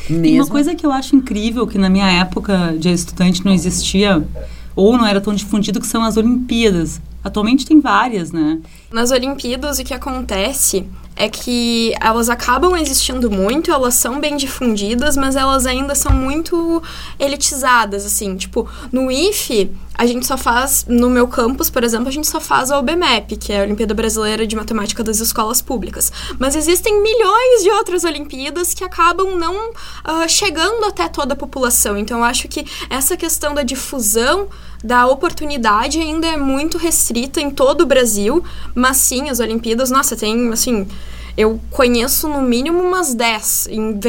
Mesmo. 0.10 0.26
E 0.26 0.40
uma 0.40 0.48
coisa 0.48 0.76
que 0.76 0.86
eu 0.86 0.92
acho 0.92 1.16
incrível, 1.16 1.68
que 1.68 1.78
na 1.78 1.90
minha 1.90 2.10
época 2.20 2.76
de 2.78 2.90
estudante 2.90 3.46
não 3.46 3.54
existia, 3.54 4.22
ou 4.76 4.98
não 4.98 5.06
era 5.06 5.22
tão 5.22 5.34
difundido, 5.34 5.80
que 5.80 5.88
são 5.88 6.04
as 6.04 6.18
Olimpíadas. 6.18 7.00
Atualmente 7.24 7.66
tem 7.66 7.80
várias, 7.80 8.32
né? 8.32 8.60
Nas 8.92 9.12
Olimpíadas, 9.12 9.80
o 9.80 9.84
que 9.84 9.94
acontece 9.94 10.86
é 11.16 11.30
que 11.30 11.94
elas 12.02 12.30
acabam 12.30 12.76
existindo 12.76 13.30
muito, 13.30 13.72
elas 13.72 13.94
são 13.94 14.20
bem 14.20 14.36
difundidas, 14.36 15.16
mas 15.16 15.36
elas 15.36 15.66
ainda 15.66 15.94
são 15.96 16.12
muito 16.12 16.82
elitizadas, 17.20 18.06
assim. 18.06 18.36
Tipo, 18.36 18.68
no 18.92 19.12
IFE, 19.12 19.72
a 19.96 20.06
gente 20.06 20.26
só 20.26 20.38
faz, 20.38 20.86
no 20.88 21.10
meu 21.10 21.28
campus, 21.28 21.70
por 21.70 21.84
exemplo, 21.84 22.08
a 22.08 22.12
gente 22.12 22.28
só 22.28 22.40
faz 22.40 22.72
a 22.72 22.80
OBMEP, 22.80 23.38
que 23.38 23.54
é 23.54 23.62
a 23.62 23.64
Olimpíada 23.64 23.94
Brasileira 23.94 24.48
de 24.48 24.56
Matemática 24.56 25.04
das 25.04 25.20
Escolas 25.20 25.62
Públicas. 25.62 26.12
Mas 26.40 26.56
existem 26.56 27.02
milhões 27.02 27.64
de 27.64 27.70
outras 27.70 28.04
Olimpíadas 28.04 28.74
que 28.74 28.84
acabam 28.84 29.38
não 29.38 29.70
uh, 29.70 30.28
chegando 30.28 30.86
até 30.86 31.08
toda 31.08 31.34
a 31.34 31.38
população. 31.38 31.96
Então, 31.96 32.20
eu 32.20 32.24
acho 32.24 32.48
que 32.48 32.66
essa 32.90 33.16
questão 33.16 33.54
da 33.54 33.62
difusão 33.62 34.48
da 34.84 35.08
oportunidade 35.08 35.98
ainda 36.00 36.28
é 36.28 36.36
muito 36.36 36.78
restrita 36.78 37.40
em 37.40 37.50
todo 37.50 37.82
o 37.82 37.86
Brasil, 37.86 38.44
mas 38.76 38.98
sim, 38.98 39.30
as 39.30 39.40
Olimpíadas, 39.40 39.90
nossa, 39.90 40.16
tem, 40.16 40.52
assim, 40.52 40.86
eu 41.36 41.60
conheço 41.72 42.28
no 42.28 42.42
mínimo 42.42 42.80
umas 42.80 43.16
10 43.16 43.68
em, 43.72 44.00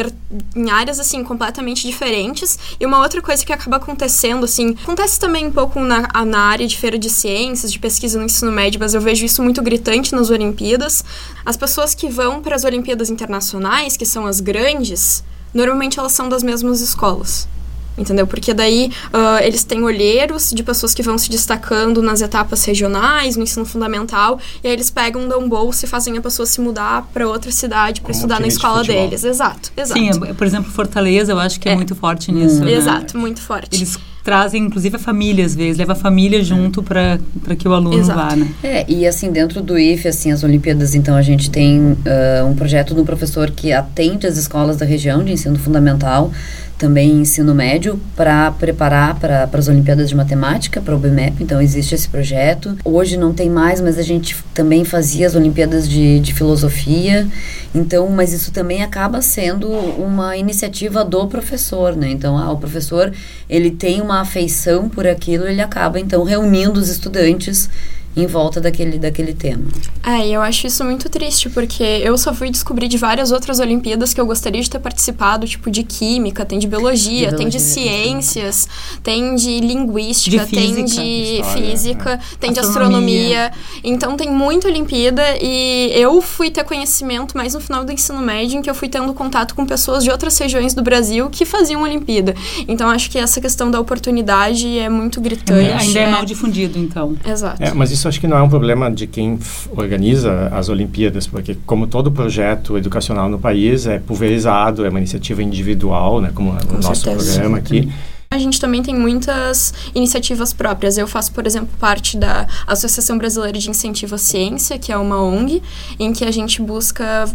em, 0.54 0.70
áreas 0.70 1.00
assim 1.00 1.24
completamente 1.24 1.86
diferentes. 1.86 2.58
E 2.78 2.84
uma 2.84 3.00
outra 3.00 3.22
coisa 3.22 3.44
que 3.44 3.52
acaba 3.52 3.76
acontecendo 3.76 4.44
assim, 4.44 4.76
acontece 4.82 5.18
também 5.18 5.46
um 5.46 5.52
pouco 5.52 5.80
na, 5.80 6.06
na 6.26 6.40
área 6.40 6.66
de 6.66 6.76
feira 6.76 6.98
de 6.98 7.08
ciências, 7.08 7.72
de 7.72 7.78
pesquisa 7.78 8.18
no 8.18 8.26
ensino 8.26 8.52
médio, 8.52 8.78
mas 8.78 8.92
eu 8.92 9.00
vejo 9.00 9.24
isso 9.24 9.42
muito 9.42 9.62
gritante 9.62 10.14
nas 10.14 10.28
Olimpíadas. 10.28 11.02
As 11.46 11.56
pessoas 11.56 11.94
que 11.94 12.08
vão 12.08 12.42
para 12.42 12.56
as 12.56 12.64
Olimpíadas 12.64 13.08
internacionais, 13.08 13.96
que 13.96 14.04
são 14.04 14.26
as 14.26 14.40
grandes, 14.40 15.24
normalmente 15.54 15.98
elas 15.98 16.12
são 16.12 16.28
das 16.28 16.42
mesmas 16.42 16.80
escolas 16.82 17.48
entendeu? 17.96 18.26
Porque 18.26 18.52
daí 18.52 18.90
uh, 19.12 19.42
eles 19.42 19.64
têm 19.64 19.82
olheiros 19.82 20.50
de 20.50 20.62
pessoas 20.62 20.94
que 20.94 21.02
vão 21.02 21.16
se 21.18 21.30
destacando 21.30 22.02
nas 22.02 22.20
etapas 22.20 22.64
regionais, 22.64 23.36
no 23.36 23.42
ensino 23.42 23.64
fundamental, 23.64 24.38
e 24.62 24.68
aí 24.68 24.72
eles 24.72 24.90
pegam, 24.90 25.28
dão 25.28 25.48
bolsa 25.48 25.86
e 25.86 25.88
fazem 25.88 26.16
a 26.16 26.20
pessoa 26.20 26.46
se 26.46 26.60
mudar 26.60 27.08
para 27.12 27.26
outra 27.26 27.50
cidade 27.50 28.00
para 28.00 28.12
estudar 28.12 28.40
na 28.40 28.46
escola 28.46 28.82
de 28.82 28.92
deles. 28.92 29.24
Exato, 29.24 29.72
exato. 29.76 29.98
Sim, 29.98 30.10
é, 30.10 30.32
por 30.34 30.46
exemplo, 30.46 30.70
Fortaleza, 30.70 31.32
eu 31.32 31.38
acho 31.38 31.58
que 31.60 31.68
é, 31.68 31.72
é 31.72 31.76
muito 31.76 31.94
forte 31.94 32.30
nisso. 32.32 32.60
Hum. 32.62 32.64
Né? 32.64 32.72
Exato, 32.72 33.18
muito 33.18 33.40
forte. 33.40 33.76
Eles 33.76 33.98
trazem, 34.24 34.64
inclusive, 34.64 34.96
a 34.96 34.98
família, 34.98 35.44
às 35.44 35.54
vezes, 35.54 35.76
leva 35.76 35.92
a 35.92 35.96
família 35.96 36.42
junto 36.42 36.82
para 36.82 37.18
que 37.58 37.68
o 37.68 37.74
aluno 37.74 37.98
Exato. 37.98 38.18
vá, 38.18 38.34
né? 38.34 38.48
É, 38.62 38.84
e 38.90 39.06
assim, 39.06 39.30
dentro 39.30 39.60
do 39.60 39.78
IFE, 39.78 40.08
assim, 40.08 40.32
as 40.32 40.42
Olimpíadas, 40.42 40.94
então, 40.94 41.14
a 41.14 41.22
gente 41.22 41.50
tem 41.50 41.78
uh, 41.78 42.46
um 42.50 42.54
projeto 42.54 42.94
do 42.94 43.04
professor 43.04 43.50
que 43.50 43.70
atende 43.70 44.26
as 44.26 44.38
escolas 44.38 44.78
da 44.78 44.86
região 44.86 45.22
de 45.22 45.32
ensino 45.32 45.58
fundamental, 45.58 46.32
também 46.78 47.12
ensino 47.12 47.54
médio 47.54 48.00
para 48.16 48.50
preparar 48.50 49.18
para 49.18 49.48
as 49.52 49.68
Olimpíadas 49.68 50.08
de 50.08 50.14
Matemática, 50.14 50.80
para 50.80 50.94
o 50.94 50.98
BMEP, 50.98 51.42
então 51.42 51.60
existe 51.60 51.94
esse 51.94 52.08
projeto. 52.08 52.76
Hoje 52.84 53.16
não 53.16 53.32
tem 53.32 53.48
mais, 53.48 53.80
mas 53.80 53.98
a 53.98 54.02
gente 54.02 54.36
também 54.52 54.84
fazia 54.84 55.26
as 55.26 55.34
Olimpíadas 55.34 55.88
de, 55.88 56.18
de 56.20 56.34
Filosofia, 56.34 57.26
então, 57.74 58.08
mas 58.08 58.32
isso 58.32 58.52
também 58.52 58.82
acaba 58.82 59.20
sendo 59.22 59.68
uma 59.70 60.36
iniciativa 60.36 61.04
do 61.04 61.26
professor, 61.26 61.96
né? 61.96 62.10
Então, 62.10 62.36
ah, 62.36 62.50
o 62.52 62.56
professor, 62.56 63.12
ele 63.48 63.70
tem 63.70 64.00
uma 64.00 64.20
afeição 64.20 64.88
por 64.88 65.06
aquilo, 65.06 65.46
ele 65.46 65.60
acaba, 65.60 65.98
então, 65.98 66.24
reunindo 66.24 66.78
os 66.78 66.88
estudantes 66.88 67.68
em 68.16 68.26
volta 68.26 68.60
daquele, 68.60 68.98
daquele 68.98 69.34
tema. 69.34 69.64
É, 70.02 70.28
e 70.28 70.32
eu 70.32 70.42
acho 70.42 70.66
isso 70.66 70.84
muito 70.84 71.08
triste, 71.08 71.48
porque 71.48 71.82
eu 71.82 72.16
só 72.16 72.32
fui 72.32 72.50
descobrir 72.50 72.88
de 72.88 72.96
várias 72.96 73.32
outras 73.32 73.58
Olimpíadas 73.58 74.14
que 74.14 74.20
eu 74.20 74.26
gostaria 74.26 74.62
de 74.62 74.70
ter 74.70 74.78
participado, 74.78 75.46
tipo 75.46 75.70
de 75.70 75.82
química, 75.82 76.44
tem 76.44 76.58
de 76.58 76.66
biologia, 76.66 77.30
de 77.30 77.36
tem 77.36 77.48
de 77.48 77.58
ciências, 77.58 78.68
tem 79.02 79.34
de 79.34 79.60
linguística, 79.60 80.44
de 80.44 80.46
física, 80.46 80.74
tem 80.74 80.84
de 80.84 81.34
história, 81.40 81.62
física, 81.62 82.10
né? 82.10 82.20
tem 82.38 82.52
de 82.52 82.60
astronomia. 82.60 83.52
Então 83.82 84.16
tem 84.16 84.30
muita 84.30 84.68
Olimpíada 84.68 85.22
e 85.40 85.90
eu 85.94 86.20
fui 86.20 86.50
ter 86.50 86.64
conhecimento 86.64 87.36
mais 87.36 87.54
no 87.54 87.60
final 87.60 87.84
do 87.84 87.90
ensino 87.90 88.20
médio, 88.20 88.58
em 88.58 88.62
que 88.62 88.70
eu 88.70 88.74
fui 88.74 88.88
tendo 88.88 89.12
contato 89.14 89.54
com 89.54 89.66
pessoas 89.66 90.04
de 90.04 90.10
outras 90.10 90.36
regiões 90.38 90.74
do 90.74 90.82
Brasil 90.82 91.28
que 91.30 91.44
faziam 91.44 91.82
Olimpíada. 91.82 92.34
Então 92.68 92.88
acho 92.88 93.10
que 93.10 93.18
essa 93.18 93.40
questão 93.40 93.70
da 93.70 93.80
oportunidade 93.80 94.78
é 94.78 94.88
muito 94.88 95.20
gritante. 95.20 95.68
É, 95.68 95.74
ainda 95.74 95.98
é, 95.98 96.02
é 96.02 96.10
mal 96.10 96.24
difundido, 96.24 96.78
então. 96.78 97.16
Exato. 97.26 97.62
É, 97.62 97.72
mas 97.72 97.90
isso 97.90 98.03
isso 98.04 98.08
acho 98.08 98.20
que 98.20 98.26
não 98.26 98.36
é 98.36 98.42
um 98.42 98.48
problema 98.48 98.90
de 98.90 99.06
quem 99.06 99.38
organiza 99.76 100.48
as 100.52 100.68
Olimpíadas, 100.68 101.26
porque 101.26 101.56
como 101.66 101.86
todo 101.86 102.12
projeto 102.12 102.76
educacional 102.76 103.28
no 103.28 103.38
país 103.38 103.86
é 103.86 103.98
pulverizado, 103.98 104.84
é 104.84 104.90
uma 104.90 104.98
iniciativa 104.98 105.42
individual, 105.42 106.20
né, 106.20 106.30
como 106.34 106.54
Com 106.66 106.74
o 106.74 106.80
nosso 106.80 107.02
certeza. 107.02 107.32
programa 107.32 107.58
aqui. 107.58 107.90
A 108.30 108.38
gente 108.38 108.60
também 108.60 108.82
tem 108.82 108.94
muitas 108.94 109.72
iniciativas 109.94 110.52
próprias. 110.52 110.98
Eu 110.98 111.06
faço, 111.06 111.32
por 111.32 111.46
exemplo, 111.46 111.68
parte 111.78 112.16
da 112.16 112.48
Associação 112.66 113.16
Brasileira 113.16 113.56
de 113.56 113.70
Incentivo 113.70 114.16
à 114.16 114.18
Ciência, 114.18 114.76
que 114.76 114.90
é 114.90 114.96
uma 114.96 115.22
ONG, 115.22 115.62
em 116.00 116.12
que 116.12 116.24
a 116.24 116.32
gente 116.32 116.60
busca 116.60 117.26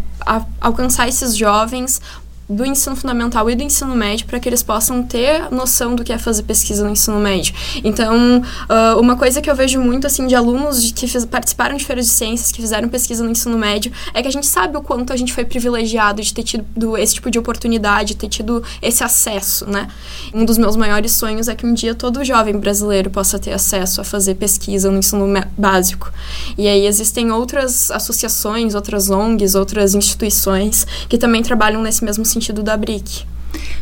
alcançar 0.60 1.08
esses 1.08 1.38
jovens 1.38 2.01
do 2.49 2.65
ensino 2.65 2.95
fundamental 2.95 3.47
e 3.47 3.55
do 3.55 3.62
ensino 3.62 3.95
médio 3.95 4.25
para 4.25 4.39
que 4.39 4.49
eles 4.49 4.63
possam 4.63 5.03
ter 5.03 5.51
noção 5.51 5.93
do 5.93 6.03
que 6.03 6.12
é 6.12 6.17
fazer 6.17 6.41
pesquisa 6.41 6.83
no 6.83 6.89
ensino 6.89 7.19
médio. 7.19 7.53
Então, 7.83 8.41
uh, 8.41 8.99
uma 8.99 9.15
coisa 9.15 9.39
que 9.39 9.49
eu 9.49 9.55
vejo 9.55 9.79
muito 9.79 10.07
assim 10.07 10.25
de 10.25 10.33
alunos 10.33 10.83
de 10.83 10.91
que 10.91 11.07
fiz, 11.07 11.23
participaram 11.25 11.77
de 11.77 11.85
feiras 11.85 12.07
de 12.07 12.12
ciências, 12.12 12.51
que 12.51 12.59
fizeram 12.59 12.89
pesquisa 12.89 13.23
no 13.23 13.29
ensino 13.29 13.55
médio, 13.55 13.91
é 14.15 14.21
que 14.23 14.27
a 14.27 14.31
gente 14.31 14.47
sabe 14.47 14.75
o 14.75 14.81
quanto 14.81 15.13
a 15.13 15.15
gente 15.15 15.31
foi 15.31 15.45
privilegiado 15.45 16.23
de 16.23 16.33
ter 16.33 16.41
tido 16.41 16.97
esse 16.97 17.13
tipo 17.13 17.29
de 17.29 17.38
oportunidade, 17.38 18.15
ter 18.15 18.27
tido 18.27 18.63
esse 18.81 19.03
acesso, 19.03 19.69
né? 19.69 19.88
Um 20.33 20.43
dos 20.43 20.57
meus 20.57 20.75
maiores 20.75 21.12
sonhos 21.12 21.47
é 21.47 21.53
que 21.53 21.67
um 21.67 21.73
dia 21.73 21.93
todo 21.93 22.23
jovem 22.25 22.57
brasileiro 22.57 23.12
possa 23.12 23.38
ter 23.38 23.51
acesso 23.51 24.01
a 24.01 24.03
fazer 24.03 24.33
pesquisa 24.35 24.89
no 24.89 24.97
ensino 24.97 25.27
básico. 25.55 26.12
E 26.57 26.67
aí 26.67 26.88
existem 26.88 27.31
outras 27.31 27.91
associações, 27.91 28.73
outras 28.73 29.12
ONGs, 29.12 29.53
outras 29.53 29.93
instituições 29.93 30.88
que 31.07 31.17
também 31.17 31.43
trabalham 31.43 31.83
nesse 31.83 32.03
mesmo 32.03 32.25
sentido 32.25 32.38
sentido 32.39 32.63
da 32.63 32.78
BRIC. 32.78 33.25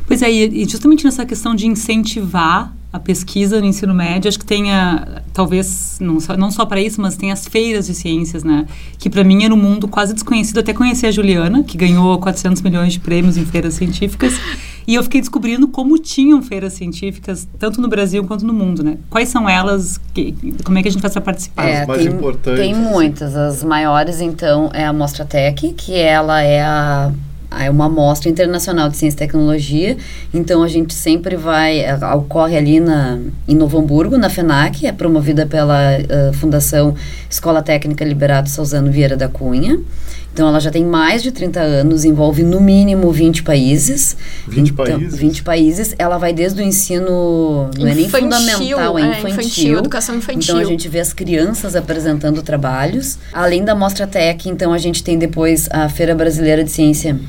Pois 0.07 0.21
é, 0.21 0.31
e 0.31 0.67
justamente 0.67 1.03
nessa 1.03 1.25
questão 1.25 1.53
de 1.53 1.67
incentivar 1.67 2.73
a 2.91 2.99
pesquisa 2.99 3.59
no 3.59 3.67
ensino 3.67 3.93
médio, 3.93 4.29
acho 4.29 4.39
que 4.39 4.45
tenha, 4.45 5.21
talvez, 5.33 5.97
não 5.99 6.19
só, 6.19 6.37
não 6.37 6.49
só 6.49 6.65
para 6.65 6.81
isso, 6.81 7.01
mas 7.01 7.17
tem 7.17 7.31
as 7.31 7.45
feiras 7.45 7.85
de 7.85 7.93
ciências, 7.93 8.43
né? 8.43 8.65
Que 8.97 9.09
para 9.09 9.23
mim 9.23 9.43
era 9.43 9.53
um 9.53 9.57
mundo 9.57 9.87
quase 9.87 10.13
desconhecido. 10.13 10.59
Até 10.59 10.73
conheci 10.73 11.05
a 11.05 11.11
Juliana, 11.11 11.63
que 11.63 11.77
ganhou 11.77 12.17
400 12.17 12.61
milhões 12.61 12.93
de 12.93 12.99
prêmios 12.99 13.37
em 13.37 13.45
feiras 13.45 13.73
científicas. 13.73 14.33
E 14.87 14.95
eu 14.95 15.03
fiquei 15.03 15.19
descobrindo 15.19 15.67
como 15.67 15.99
tinham 15.99 16.41
feiras 16.41 16.71
científicas, 16.71 17.45
tanto 17.59 17.81
no 17.81 17.89
Brasil 17.89 18.23
quanto 18.23 18.45
no 18.45 18.53
mundo, 18.53 18.81
né? 18.81 18.97
Quais 19.09 19.27
são 19.27 19.49
elas? 19.49 19.99
Que, 20.13 20.33
como 20.63 20.77
é 20.79 20.81
que 20.81 20.87
a 20.87 20.91
gente 20.91 21.01
faz 21.01 21.11
para 21.11 21.21
participar? 21.21 21.65
É, 21.67 21.81
as 21.81 21.87
mais 21.87 22.03
tem, 22.03 22.13
importantes. 22.13 22.61
Tem 22.61 22.73
muitas. 22.73 23.35
As 23.35 23.65
maiores, 23.65 24.21
então, 24.21 24.71
é 24.73 24.85
a 24.85 24.93
Mostra 24.93 25.25
Tech, 25.25 25.73
que 25.73 25.93
ela 25.93 26.41
é 26.41 26.61
a 26.61 27.11
é 27.51 27.69
uma 27.69 27.87
mostra 27.87 28.29
internacional 28.29 28.89
de 28.89 28.97
ciência 28.97 29.15
e 29.15 29.19
tecnologia, 29.19 29.97
então 30.33 30.63
a 30.63 30.67
gente 30.67 30.93
sempre 30.93 31.35
vai, 31.35 31.79
é, 31.79 31.95
ocorre 32.15 32.57
ali 32.57 32.79
na, 32.79 33.19
em 33.47 33.55
Novo 33.55 33.77
Hamburgo, 33.79 34.17
na 34.17 34.29
FENAC, 34.29 34.85
é 34.85 34.91
promovida 34.91 35.45
pela 35.45 35.97
uh, 35.97 36.33
Fundação 36.33 36.93
Escola 37.29 37.61
Técnica 37.61 38.03
Liberato 38.03 38.49
Salzano 38.49 38.91
Vieira 38.91 39.15
da 39.15 39.27
Cunha. 39.27 39.79
Então 40.37 40.47
ela 40.47 40.59
já 40.59 40.69
tem 40.69 40.85
mais 40.85 41.23
de 41.23 41.31
30 41.31 41.59
anos, 41.59 42.05
envolve 42.05 42.43
no 42.43 42.61
mínimo 42.61 43.11
20 43.11 43.41
países. 43.41 44.15
20 44.47 44.69
então, 44.69 44.85
países? 44.85 45.19
20 45.19 45.41
países. 45.41 45.95
Ela 45.97 46.19
vai 46.19 46.31
desde 46.31 46.61
o 46.61 46.63
ensino, 46.63 47.71
não 47.75 47.87
é 47.87 47.95
nem 47.95 48.07
fundamental, 48.07 48.99
é, 48.99 49.01
é 49.01 49.05
infantil. 49.05 49.29
infantil. 49.29 49.77
Educação 49.79 50.15
infantil. 50.15 50.53
Então 50.53 50.57
a 50.59 50.63
gente 50.63 50.87
vê 50.87 50.99
as 50.99 51.11
crianças 51.11 51.75
apresentando 51.75 52.43
trabalhos. 52.43 53.17
Além 53.33 53.65
da 53.65 53.73
Mostra 53.73 54.05
Tech, 54.05 54.47
então 54.47 54.71
a 54.73 54.77
gente 54.77 55.03
tem 55.03 55.17
depois 55.17 55.67
a 55.71 55.89
Feira 55.89 56.13
Brasileira 56.13 56.63
de 56.63 56.69
Ciência 56.69 57.19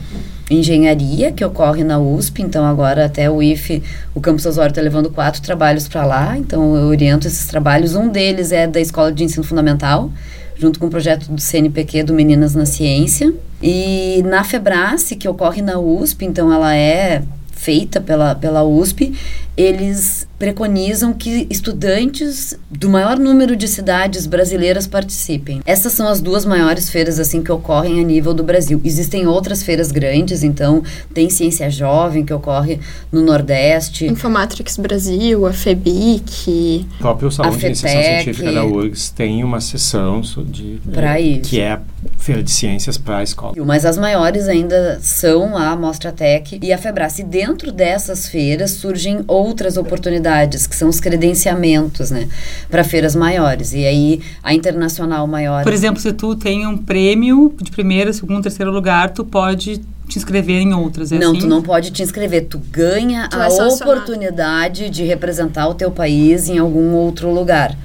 engenharia 0.51 1.33
que 1.33 1.45
ocorre 1.45 1.85
na 1.85 1.99
USP, 1.99 2.43
então 2.43 2.65
agora 2.65 3.07
até 3.07 3.31
o 3.31 3.43
IFE, 3.43 3.83
o 4.15 4.21
Campus 4.21 4.45
Osório 4.47 4.71
está 4.71 4.81
levando 4.81 5.11
quatro 5.11 5.43
trabalhos 5.43 5.89
para 5.89 6.05
lá, 6.05 6.37
então 6.39 6.77
eu 6.77 6.89
oriento 6.89 7.27
esses 7.27 7.47
trabalhos. 7.47 7.95
Um 7.95 8.09
deles 8.09 8.53
é 8.53 8.67
da 8.67 8.81
Escola 8.81 9.13
de 9.13 9.25
Ensino 9.25 9.45
Fundamental, 9.45 10.11
junto 10.59 10.79
com 10.79 10.87
o 10.87 10.91
projeto 10.91 11.31
do 11.31 11.41
CNPq 11.41 12.03
do 12.03 12.13
Meninas 12.13 12.55
na 12.55 12.67
Ciência. 12.67 13.33
E 13.63 14.23
na 14.25 14.45
Febrace, 14.45 15.17
que 15.17 15.29
ocorre 15.29 15.63
na 15.63 15.79
USP, 15.79 16.25
então 16.25 16.53
ela 16.53 16.75
é 16.75 17.23
feita 17.59 18.01
pela, 18.01 18.35
pela 18.35 18.63
USP, 18.63 19.13
eles 19.57 20.29
preconizam 20.39 21.13
que 21.13 21.49
estudantes 21.51 22.57
do 22.71 22.89
maior 22.89 23.19
número 23.19 23.57
de 23.57 23.67
cidades 23.67 24.25
brasileiras 24.25 24.87
participem. 24.87 25.61
Essas 25.67 25.93
são 25.95 26.07
as 26.07 26.21
duas 26.21 26.45
maiores 26.47 26.89
feiras 26.89 27.19
assim 27.19 27.43
que 27.43 27.51
ocorrem 27.51 28.01
a 28.01 28.05
nível 28.05 28.33
do 28.33 28.45
Brasil. 28.45 28.81
Existem 28.85 29.27
outras 29.27 29.65
feiras 29.65 29.91
grandes, 29.91 30.45
então 30.45 30.85
tem 31.13 31.29
Ciência 31.29 31.69
Jovem 31.69 32.25
que 32.25 32.33
ocorre 32.33 32.79
no 33.11 33.21
Nordeste, 33.21 34.07
Infomatrix 34.07 34.77
Brasil, 34.77 35.45
a 35.45 35.53
FEBIC, 35.53 36.87
o 36.95 36.99
próprio 36.99 37.31
Salão 37.33 37.53
A 37.53 37.57
de 37.57 37.67
Iniciação. 37.67 38.01
Científica 38.01 38.53
da 38.53 38.65
URGS 38.65 39.11
tem 39.11 39.43
uma 39.43 39.61
sessão 39.61 40.21
de 40.47 40.81
Pra 40.93 41.21
isso. 41.21 41.51
que 41.51 41.59
é 41.61 41.73
a 41.73 41.81
feira 42.19 42.43
de 42.43 42.51
ciências 42.51 42.99
para 42.99 43.19
a 43.19 43.23
escola. 43.23 43.55
Mas 43.65 43.87
as 43.87 43.97
maiores 43.97 44.49
ainda 44.49 44.99
são 45.01 45.57
a 45.57 45.75
Mostra 45.77 46.13
Tech 46.13 46.59
e 46.61 46.73
a 46.73 46.77
Febrace. 46.77 47.23
E 47.23 47.25
dentro 47.25 47.73
dessas 47.73 48.29
feiras 48.29 48.73
surgem 48.73 49.25
outras 49.27 49.77
oportunidades, 49.77 50.67
que 50.67 50.77
são 50.77 50.89
os 50.89 51.01
credenciamentos, 51.01 52.11
né, 52.11 52.29
para 52.69 52.85
feiras 52.85 53.15
maiores. 53.15 53.73
E 53.73 53.87
aí 53.87 54.21
a 54.43 54.53
internacional 54.53 55.27
maior. 55.27 55.63
Por 55.63 55.73
exemplo, 55.73 56.01
se 56.01 56.13
tu 56.13 56.35
tem 56.35 56.67
um 56.67 56.77
prêmio 56.77 57.55
de 57.61 57.71
primeiro, 57.71 58.13
segundo, 58.13 58.43
terceiro 58.43 58.71
lugar, 58.71 59.11
tu 59.11 59.25
pode 59.25 59.81
te 60.09 60.19
inscrever 60.19 60.61
em 60.61 60.73
outras, 60.73 61.13
é 61.13 61.19
não, 61.19 61.33
assim? 61.33 61.41
tu 61.41 61.47
não 61.47 61.63
pode 61.63 61.91
te 61.91 62.03
inscrever. 62.03 62.47
Tu 62.47 62.59
ganha 62.59 63.29
Tu 63.29 63.37
a 63.39 63.47
é 63.47 63.67
oportunidade 63.67 64.91
de 64.91 65.05
representar 65.05 65.69
o 65.69 65.75
teu 65.75 65.91
país 65.91 66.49
em 66.49 66.59
algum 66.59 66.95
outro 66.95 67.33
lugar. 67.33 67.77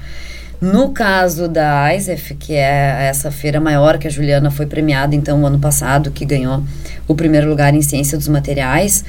No 0.72 0.90
caso 0.90 1.46
da 1.46 1.94
ISEF, 1.94 2.34
que 2.34 2.54
é 2.54 3.06
essa 3.08 3.30
feira 3.30 3.60
maior 3.60 3.98
que 3.98 4.06
a 4.06 4.10
Juliana 4.10 4.50
foi 4.50 4.64
premiada, 4.66 5.14
então, 5.14 5.42
o 5.42 5.46
ano 5.46 5.58
passado, 5.58 6.10
que 6.10 6.24
ganhou 6.24 6.62
o 7.06 7.14
primeiro 7.14 7.48
lugar 7.48 7.74
em 7.74 7.82
ciência 7.82 8.16
dos 8.16 8.28
materiais. 8.28 9.04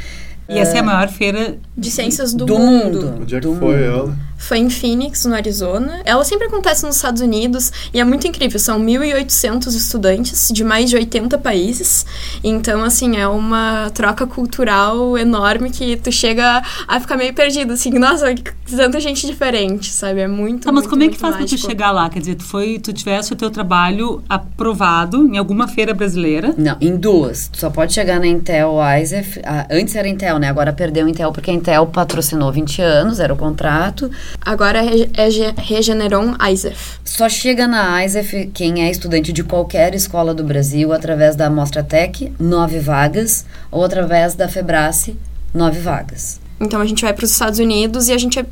E 0.49 0.59
essa 0.59 0.77
é 0.77 0.79
a 0.79 0.83
maior 0.83 1.07
feira 1.07 1.55
de 1.77 1.89
ciências 1.89 2.33
do, 2.33 2.45
Do 2.45 2.59
mundo. 2.59 3.01
mundo. 3.01 3.19
Onde 3.21 3.35
é 3.35 3.39
que 3.39 3.47
do 3.47 3.55
foi 3.55 3.75
mundo. 3.77 3.83
ela? 3.83 4.17
Foi 4.47 4.59
em 4.59 4.69
Phoenix, 4.69 5.25
no 5.25 5.33
Arizona. 5.33 6.01
Ela 6.05 6.23
sempre 6.23 6.47
acontece 6.47 6.85
nos 6.85 6.97
Estados 6.97 7.21
Unidos 7.21 7.71
e 7.93 7.99
é 7.99 8.03
muito 8.03 8.27
incrível. 8.27 8.59
São 8.59 8.79
1.800 8.79 9.67
estudantes 9.75 10.49
de 10.53 10.63
mais 10.63 10.89
de 10.89 10.95
80 10.95 11.37
países. 11.39 12.05
Então, 12.43 12.83
assim, 12.83 13.17
é 13.17 13.27
uma 13.27 13.89
troca 13.93 14.27
cultural 14.27 15.17
enorme 15.17 15.69
que 15.71 15.97
tu 15.97 16.11
chega 16.11 16.61
a 16.87 16.99
ficar 16.99 17.17
meio 17.17 17.33
perdido. 17.33 17.73
Assim, 17.73 17.89
nossa, 17.97 18.33
que 18.35 18.51
tanta 18.75 18.99
gente 18.99 19.25
diferente, 19.25 19.91
sabe? 19.91 20.19
É 20.21 20.27
muito, 20.27 20.65
Tá, 20.65 20.71
mas 20.71 20.83
muito, 20.83 20.89
como 20.89 21.03
é 21.03 21.07
que 21.09 21.17
faz 21.17 21.35
pra 21.35 21.45
tu 21.45 21.51
mágico. 21.51 21.67
chegar 21.69 21.91
lá? 21.91 22.09
Quer 22.09 22.19
dizer, 22.19 22.35
tu 22.35 22.43
foi, 22.43 22.77
tu 22.79 22.93
tivesse 22.93 23.33
o 23.33 23.35
teu 23.35 23.49
trabalho 23.49 24.23
aprovado 24.29 25.25
em 25.27 25.37
alguma 25.37 25.67
feira 25.67 25.93
brasileira. 25.93 26.53
Não, 26.57 26.77
em 26.79 26.95
duas. 26.95 27.47
Tu 27.49 27.57
só 27.59 27.69
pode 27.69 27.93
chegar 27.93 28.19
na 28.19 28.27
Intel 28.27 28.75
ISEF. 29.01 29.41
antes 29.71 29.95
era 29.95 30.07
Intel, 30.07 30.39
né? 30.39 30.49
Agora 30.49 30.71
perdeu 30.71 31.05
a 31.05 31.09
Intel 31.09 31.31
porque 31.31 31.49
a 31.51 31.53
Intel 31.53 31.85
patrocinou 31.87 32.51
20 32.51 32.81
anos, 32.81 33.19
era 33.19 33.33
o 33.33 33.37
contrato. 33.37 34.09
Agora 34.41 34.79
é, 35.17 35.29
Ge- 35.31 35.53
Regeneron 35.57 36.35
ISEF. 36.51 36.99
Só 37.03 37.27
chega 37.27 37.67
na 37.67 38.03
ISEF 38.05 38.49
quem 38.53 38.83
é 38.83 38.91
estudante 38.91 39.33
de 39.33 39.43
qualquer 39.43 39.95
escola 39.95 40.33
do 40.33 40.43
Brasil 40.43 40.93
através 40.93 41.35
da 41.35 41.49
Mostra 41.49 41.83
Tech, 41.83 42.31
nove 42.39 42.79
vagas, 42.79 43.45
ou 43.71 43.83
através 43.83 44.35
da 44.35 44.47
Febrace, 44.47 45.17
nove 45.53 45.79
vagas. 45.79 46.39
Então 46.59 46.79
a 46.79 46.85
gente 46.85 47.01
vai 47.01 47.13
para 47.13 47.25
os 47.25 47.31
Estados 47.31 47.59
Unidos 47.59 48.07
e 48.07 48.13
a 48.13 48.17
gente 48.17 48.39
é 48.39 48.45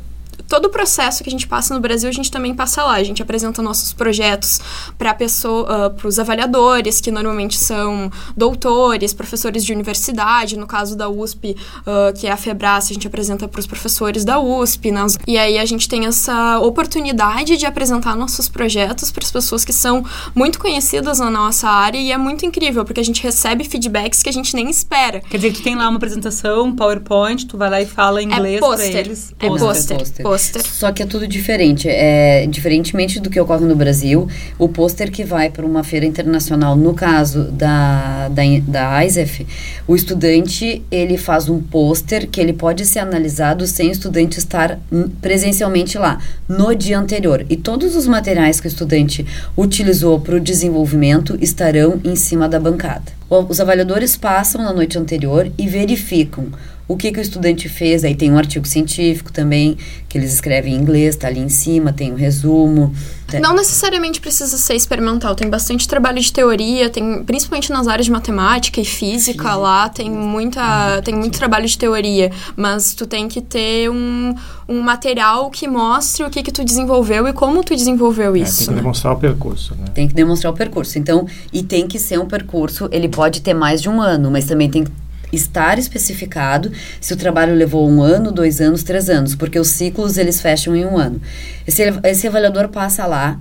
todo 0.48 0.66
o 0.66 0.68
processo 0.68 1.22
que 1.22 1.28
a 1.28 1.32
gente 1.32 1.46
passa 1.46 1.74
no 1.74 1.80
Brasil, 1.80 2.08
a 2.08 2.12
gente 2.12 2.30
também 2.30 2.54
passa 2.54 2.82
lá. 2.84 2.94
A 2.94 3.02
gente 3.04 3.22
apresenta 3.22 3.62
nossos 3.62 3.92
projetos 3.92 4.60
para 4.98 5.14
pessoa, 5.14 5.90
para 5.90 6.08
os 6.08 6.18
avaliadores, 6.18 7.00
que 7.00 7.10
normalmente 7.10 7.56
são 7.56 8.10
doutores, 8.36 9.12
professores 9.12 9.64
de 9.64 9.72
universidade. 9.72 10.56
No 10.56 10.66
caso 10.66 10.96
da 10.96 11.08
USP, 11.08 11.56
ah, 11.86 12.12
que 12.12 12.26
é 12.26 12.30
a 12.30 12.36
Febrace, 12.36 12.92
a 12.92 12.94
gente 12.94 13.06
apresenta 13.06 13.48
para 13.48 13.60
os 13.60 13.66
professores 13.66 14.24
da 14.24 14.38
USP. 14.38 14.90
Nas... 14.90 15.18
E 15.26 15.38
aí 15.38 15.58
a 15.58 15.64
gente 15.64 15.88
tem 15.88 16.06
essa 16.06 16.58
oportunidade 16.60 17.56
de 17.56 17.66
apresentar 17.66 18.16
nossos 18.16 18.48
projetos 18.48 19.10
para 19.10 19.24
as 19.24 19.30
pessoas 19.30 19.64
que 19.64 19.72
são 19.72 20.04
muito 20.34 20.58
conhecidas 20.58 21.18
na 21.18 21.30
nossa 21.30 21.68
área 21.68 21.98
e 21.98 22.12
é 22.12 22.18
muito 22.18 22.44
incrível, 22.44 22.84
porque 22.84 23.00
a 23.00 23.04
gente 23.04 23.22
recebe 23.22 23.64
feedbacks 23.64 24.22
que 24.22 24.28
a 24.28 24.32
gente 24.32 24.54
nem 24.54 24.70
espera. 24.70 25.20
Quer 25.20 25.36
dizer, 25.36 25.52
tu 25.52 25.62
tem 25.62 25.74
lá 25.74 25.88
uma 25.88 25.96
apresentação, 25.96 26.66
um 26.66 26.76
PowerPoint, 26.76 27.46
tu 27.46 27.56
vai 27.56 27.70
lá 27.70 27.80
e 27.80 27.86
fala 27.86 28.22
em 28.22 28.26
inglês 28.26 28.56
é 28.56 28.60
pôster. 28.60 28.96
eles. 28.96 29.34
É 29.38 29.48
Pôster, 29.48 29.68
pôster. 29.68 29.98
pôster. 29.98 30.24
Pôster. 30.34 30.62
Só 30.66 30.90
que 30.90 31.02
é 31.02 31.06
tudo 31.06 31.28
diferente. 31.28 31.88
É, 31.88 32.46
diferentemente 32.48 33.20
do 33.20 33.30
que 33.30 33.40
ocorre 33.40 33.64
no 33.64 33.76
Brasil, 33.76 34.28
o 34.58 34.68
pôster 34.68 35.10
que 35.10 35.22
vai 35.22 35.48
para 35.48 35.64
uma 35.64 35.84
feira 35.84 36.04
internacional, 36.04 36.74
no 36.74 36.92
caso 36.92 37.44
da, 37.52 38.28
da, 38.28 38.42
da 38.66 39.04
ISEF, 39.04 39.46
o 39.86 39.94
estudante 39.94 40.82
ele 40.90 41.16
faz 41.16 41.48
um 41.48 41.62
pôster 41.62 42.28
que 42.28 42.40
ele 42.40 42.52
pode 42.52 42.84
ser 42.84 42.98
analisado 42.98 43.66
sem 43.66 43.88
o 43.88 43.92
estudante 43.92 44.38
estar 44.38 44.80
presencialmente 45.20 45.96
lá, 45.96 46.18
no 46.48 46.74
dia 46.74 46.98
anterior. 46.98 47.46
E 47.48 47.56
todos 47.56 47.94
os 47.94 48.06
materiais 48.06 48.60
que 48.60 48.66
o 48.66 48.68
estudante 48.68 49.24
utilizou 49.56 50.18
para 50.18 50.34
o 50.34 50.40
desenvolvimento 50.40 51.38
estarão 51.40 52.00
em 52.02 52.16
cima 52.16 52.48
da 52.48 52.58
bancada. 52.58 53.12
Os 53.30 53.60
avaliadores 53.60 54.16
passam 54.16 54.62
na 54.62 54.72
noite 54.72 54.98
anterior 54.98 55.50
e 55.56 55.66
verificam 55.66 56.48
o 56.86 56.96
que, 56.96 57.10
que 57.10 57.18
o 57.18 57.22
estudante 57.22 57.68
fez. 57.68 58.04
Aí 58.04 58.14
tem 58.14 58.30
um 58.30 58.38
artigo 58.38 58.66
científico 58.66 59.32
também, 59.32 59.76
que 60.08 60.18
eles 60.18 60.32
escrevem 60.34 60.74
em 60.74 60.76
inglês, 60.76 61.16
tá 61.16 61.28
ali 61.28 61.40
em 61.40 61.48
cima, 61.48 61.92
tem 61.92 62.12
um 62.12 62.16
resumo. 62.16 62.94
Não 63.40 63.54
necessariamente 63.54 64.20
precisa 64.20 64.56
ser 64.58 64.74
experimental, 64.74 65.34
tem 65.34 65.48
bastante 65.48 65.88
trabalho 65.88 66.20
de 66.20 66.32
teoria, 66.32 66.88
tem 66.90 67.24
principalmente 67.24 67.72
nas 67.72 67.88
áreas 67.88 68.06
de 68.06 68.12
matemática 68.12 68.80
e 68.80 68.84
física, 68.84 69.42
física. 69.42 69.54
lá 69.56 69.88
tem 69.88 70.10
muita 70.10 71.00
tem 71.02 71.14
muito 71.14 71.36
trabalho 71.36 71.66
de 71.66 71.76
teoria, 71.76 72.30
mas 72.54 72.94
tu 72.94 73.06
tem 73.06 73.26
que 73.26 73.40
ter 73.40 73.90
um, 73.90 74.34
um 74.68 74.80
material 74.80 75.50
que 75.50 75.66
mostre 75.66 76.22
o 76.22 76.30
que 76.30 76.42
que 76.42 76.52
tu 76.52 76.64
desenvolveu 76.64 77.26
e 77.26 77.32
como 77.32 77.64
tu 77.64 77.74
desenvolveu 77.74 78.36
é, 78.36 78.40
isso. 78.40 78.66
Tem 78.66 78.68
que 78.68 78.74
demonstrar 78.74 79.14
o 79.14 79.16
percurso, 79.16 79.74
né? 79.74 79.86
Tem 79.94 80.06
que 80.06 80.14
demonstrar 80.14 80.52
o 80.52 80.56
percurso. 80.56 80.98
Então, 80.98 81.26
e 81.52 81.62
tem 81.62 81.88
que 81.88 81.98
ser 81.98 82.20
um 82.20 82.26
percurso, 82.26 82.88
ele 82.92 83.08
pode 83.08 83.40
ter 83.40 83.54
mais 83.54 83.80
de 83.82 83.88
um 83.88 84.00
ano, 84.00 84.30
mas 84.30 84.44
também 84.44 84.70
tem 84.70 84.84
que 84.84 85.03
estar 85.34 85.78
especificado 85.78 86.70
se 87.00 87.12
o 87.12 87.16
trabalho 87.16 87.54
levou 87.54 87.88
um 87.88 88.02
ano, 88.02 88.32
dois 88.32 88.60
anos, 88.60 88.82
três 88.82 89.08
anos, 89.10 89.34
porque 89.34 89.58
os 89.58 89.68
ciclos 89.68 90.16
eles 90.16 90.40
fecham 90.40 90.74
em 90.74 90.84
um 90.84 90.96
ano. 90.96 91.20
Esse, 91.66 91.82
esse 92.04 92.26
avaliador 92.26 92.68
passa 92.68 93.06
lá, 93.06 93.38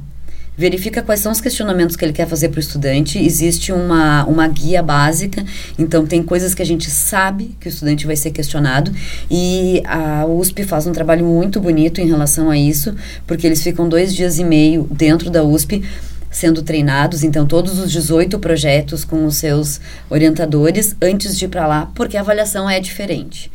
verifica 0.58 1.02
quais 1.02 1.20
são 1.20 1.32
os 1.32 1.42
questionamentos 1.42 1.96
que 1.96 2.06
ele 2.06 2.14
quer 2.14 2.28
fazer 2.28 2.50
para 2.50 2.58
o 2.58 2.60
estudante. 2.60 3.20
Existe 3.20 3.72
uma, 3.72 4.24
uma 4.26 4.48
guia 4.48 4.84
básica, 4.84 5.44
então 5.78 6.06
tem 6.06 6.22
coisas 6.22 6.54
que 6.54 6.62
a 6.62 6.66
gente 6.66 6.90
sabe 6.90 7.56
que 7.60 7.68
o 7.68 7.70
estudante 7.70 8.06
vai 8.06 8.16
ser 8.16 8.32
questionado. 8.32 8.92
E 9.30 9.82
a 9.86 10.26
USP 10.26 10.64
faz 10.64 10.86
um 10.86 10.92
trabalho 10.92 11.26
muito 11.26 11.60
bonito 11.60 12.00
em 12.00 12.08
relação 12.08 12.50
a 12.50 12.58
isso, 12.58 12.96
porque 13.26 13.48
eles 13.48 13.64
ficam 13.64 13.90
dois 13.90 14.14
dias 14.14 14.40
e 14.40 14.44
meio 14.44 14.88
dentro 14.92 15.30
da 15.30 15.44
USP 15.44 15.84
sendo 16.34 16.64
treinados, 16.64 17.24
então 17.24 17.46
todos 17.46 17.80
os 17.80 17.92
18 17.92 18.40
projetos 18.40 19.06
com 19.06 19.26
os 19.26 19.38
seus 19.38 19.80
orientadores 20.10 20.96
antes 21.02 21.38
de 21.38 21.46
ir 21.46 21.48
para 21.48 21.68
lá, 21.68 21.92
porque 21.96 22.18
a 22.18 22.22
avaliação 22.22 22.70
é 22.70 22.80
diferente. 22.80 23.52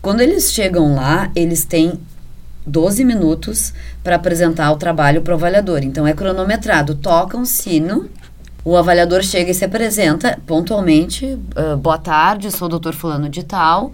Quando 0.00 0.20
eles 0.20 0.52
chegam 0.52 0.94
lá, 0.94 1.30
eles 1.34 1.64
têm 1.64 2.00
12 2.66 3.04
minutos 3.04 3.74
para 4.02 4.16
apresentar 4.16 4.70
o 4.70 4.76
trabalho 4.76 5.20
para 5.20 5.32
o 5.32 5.36
avaliador. 5.36 5.80
Então 5.82 6.06
é 6.06 6.14
cronometrado, 6.14 6.94
toca 6.94 7.36
um 7.36 7.44
sino, 7.44 8.08
o 8.64 8.76
avaliador 8.76 9.22
chega 9.22 9.50
e 9.50 9.54
se 9.54 9.64
apresenta 9.64 10.38
pontualmente, 10.46 11.26
uh, 11.26 11.76
boa 11.76 11.98
tarde, 11.98 12.50
sou 12.50 12.66
o 12.66 12.70
doutor 12.70 12.94
fulano 12.94 13.28
de 13.28 13.42
tal, 13.42 13.92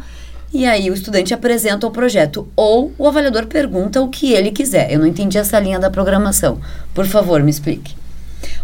e 0.52 0.66
aí 0.66 0.90
o 0.90 0.94
estudante 0.94 1.32
apresenta 1.32 1.86
o 1.86 1.90
projeto 1.90 2.48
ou 2.54 2.92
o 2.98 3.06
avaliador 3.06 3.46
pergunta 3.46 4.00
o 4.00 4.08
que 4.08 4.32
ele 4.32 4.50
quiser. 4.50 4.90
Eu 4.92 4.98
não 4.98 5.06
entendi 5.06 5.36
essa 5.36 5.58
linha 5.58 5.78
da 5.78 5.90
programação. 5.90 6.58
Por 6.94 7.06
favor, 7.06 7.42
me 7.42 7.50
explique. 7.50 7.94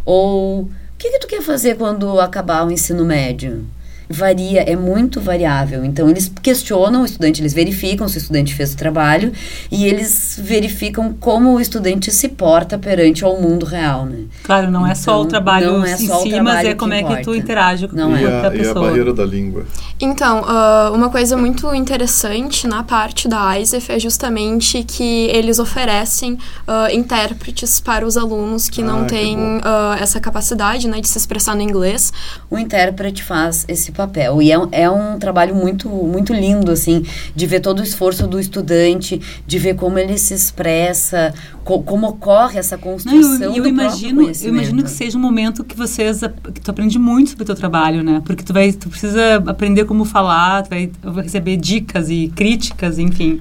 Ou 0.04 0.62
o 0.62 0.70
que, 0.98 1.10
que 1.10 1.18
tu 1.18 1.26
quer 1.26 1.42
fazer 1.42 1.76
quando 1.76 2.20
acabar 2.20 2.66
o 2.66 2.70
ensino 2.70 3.04
médio? 3.04 3.66
Varia, 4.08 4.62
é 4.62 4.76
muito 4.76 5.20
variável. 5.20 5.84
Então, 5.84 6.08
eles 6.08 6.30
questionam 6.42 7.02
o 7.02 7.04
estudante, 7.04 7.40
eles 7.40 7.54
verificam 7.54 8.08
se 8.08 8.16
o 8.16 8.18
estudante 8.18 8.54
fez 8.54 8.74
o 8.74 8.76
trabalho 8.76 9.32
e 9.70 9.86
eles 9.86 10.38
verificam 10.42 11.14
como 11.18 11.54
o 11.54 11.60
estudante 11.60 12.10
se 12.10 12.28
porta 12.28 12.78
perante 12.78 13.24
ao 13.24 13.40
mundo 13.40 13.64
real, 13.64 14.06
né? 14.06 14.24
Claro, 14.42 14.70
não 14.70 14.80
então, 14.80 14.92
é 14.92 14.94
só 14.94 15.12
o 15.12 15.20
então, 15.20 15.28
trabalho 15.28 15.78
não 15.78 15.84
é 15.84 15.96
só 15.96 16.24
em 16.24 16.30
si, 16.30 16.40
mas 16.40 16.66
é 16.66 16.74
como 16.74 16.92
é 16.92 17.02
que 17.02 17.22
tu 17.22 17.34
interage 17.34 17.88
com 17.88 17.96
não 17.96 18.16
é. 18.16 18.46
a 18.46 18.50
pessoa. 18.50 18.66
E 18.66 18.68
a 18.68 18.90
barreira 18.90 19.12
da 19.12 19.24
língua. 19.24 19.64
Então, 20.00 20.42
uh, 20.42 20.94
uma 20.94 21.08
coisa 21.08 21.36
muito 21.36 21.72
interessante 21.74 22.66
na 22.66 22.82
parte 22.82 23.28
da 23.28 23.58
ISEF 23.58 23.90
é 23.90 23.98
justamente 23.98 24.82
que 24.82 25.28
eles 25.28 25.58
oferecem 25.58 26.34
uh, 26.34 26.92
intérpretes 26.92 27.80
para 27.80 28.04
os 28.04 28.16
alunos 28.16 28.68
que 28.68 28.82
ah, 28.82 28.84
não 28.84 29.06
têm 29.06 29.36
uh, 29.38 29.94
essa 29.98 30.20
capacidade 30.20 30.88
né, 30.88 31.00
de 31.00 31.08
se 31.08 31.16
expressar 31.16 31.54
no 31.54 31.62
inglês. 31.62 32.12
O 32.50 32.58
intérprete 32.58 33.22
faz 33.22 33.64
esse 33.68 33.92
papel. 33.94 34.42
E 34.42 34.52
é, 34.52 34.56
é 34.72 34.90
um 34.90 35.18
trabalho 35.18 35.54
muito, 35.54 35.88
muito 35.88 36.32
lindo, 36.32 36.70
assim, 36.70 37.04
de 37.34 37.46
ver 37.46 37.60
todo 37.60 37.80
o 37.80 37.82
esforço 37.82 38.26
do 38.26 38.38
estudante, 38.38 39.20
de 39.46 39.58
ver 39.58 39.74
como 39.76 39.98
ele 39.98 40.18
se 40.18 40.34
expressa, 40.34 41.32
co 41.64 41.82
como 41.82 42.08
ocorre 42.08 42.58
essa 42.58 42.76
construção 42.76 43.38
Não, 43.38 43.56
eu, 43.56 43.56
eu 43.56 43.66
imagino, 43.66 44.22
Eu 44.22 44.48
imagino 44.48 44.82
que 44.82 44.90
seja 44.90 45.16
um 45.16 45.20
momento 45.20 45.64
que 45.64 45.76
vocês, 45.76 46.20
que 46.52 46.60
tu 46.60 46.70
aprende 46.70 46.98
muito 46.98 47.30
sobre 47.30 47.44
o 47.44 47.46
teu 47.46 47.54
trabalho, 47.54 48.02
né? 48.02 48.20
Porque 48.24 48.42
tu 48.42 48.52
vai, 48.52 48.72
tu 48.72 48.88
precisa 48.88 49.36
aprender 49.46 49.84
como 49.84 50.04
falar, 50.04 50.62
tu 50.62 50.70
vai 50.70 50.90
receber 51.22 51.56
dicas 51.56 52.10
e 52.10 52.32
críticas, 52.34 52.98
enfim. 52.98 53.40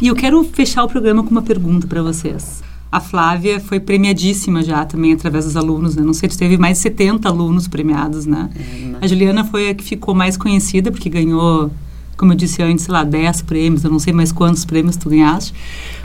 E 0.00 0.08
eu 0.08 0.16
quero 0.16 0.42
fechar 0.44 0.84
o 0.84 0.88
programa 0.88 1.22
com 1.22 1.30
uma 1.30 1.42
pergunta 1.42 1.86
para 1.86 2.02
vocês. 2.02 2.62
A 2.94 3.00
Flávia 3.00 3.58
foi 3.58 3.80
premiadíssima 3.80 4.62
já 4.62 4.84
também 4.84 5.12
através 5.12 5.46
dos 5.46 5.56
alunos, 5.56 5.96
né? 5.96 6.02
Não 6.04 6.12
sei, 6.12 6.28
teve 6.28 6.56
mais 6.56 6.76
de 6.76 6.82
70 6.84 7.28
alunos 7.28 7.66
premiados, 7.66 8.24
né? 8.24 8.48
É, 8.54 9.04
a 9.04 9.06
Juliana 9.08 9.42
foi 9.42 9.70
a 9.70 9.74
que 9.74 9.82
ficou 9.82 10.14
mais 10.14 10.36
conhecida, 10.36 10.92
porque 10.92 11.08
ganhou, 11.08 11.72
como 12.16 12.32
eu 12.32 12.36
disse 12.36 12.62
antes, 12.62 12.84
sei 12.84 12.92
lá, 12.92 13.02
10 13.02 13.42
prêmios, 13.42 13.82
eu 13.82 13.90
não 13.90 13.98
sei 13.98 14.12
mais 14.12 14.30
quantos 14.30 14.64
prêmios 14.64 14.96
tu 14.96 15.08
ganhaste. 15.08 15.52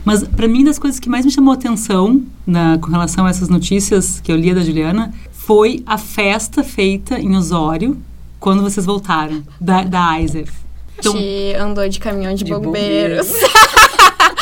Mas, 0.04 0.23
para 0.23 0.47
mim, 0.47 0.63
das 0.63 0.80
coisas 0.80 0.99
que 0.99 1.08
mais 1.08 1.23
me 1.25 1.32
chamou 1.32 1.52
a 1.52 1.54
atenção 1.54 2.23
na, 2.43 2.80
com 2.80 2.89
relação 2.89 3.28
a 3.28 3.30
essas 3.30 3.49
notícias 3.49 4.19
que 4.19 4.32
eu 4.32 4.36
lia 4.36 4.56
da 4.56 4.62
Juliana 4.62 5.13
foi 5.32 5.84
a 5.86 5.99
festa 5.99 6.63
feita 6.63 7.19
em 7.19 7.38
Osório 7.38 7.99
quando 8.39 8.63
vocês 8.63 8.84
voltaram, 8.84 9.43
da, 9.62 9.84
da 9.84 10.19
ISEF. 10.19 10.52
Então, 10.97 11.13
que 11.13 11.54
andou 11.54 11.88
de 11.88 11.99
caminhão 11.99 12.34
de, 12.34 12.43
de 12.43 12.52
bombeiros. 12.52 13.28
bombeiros. 13.28 13.80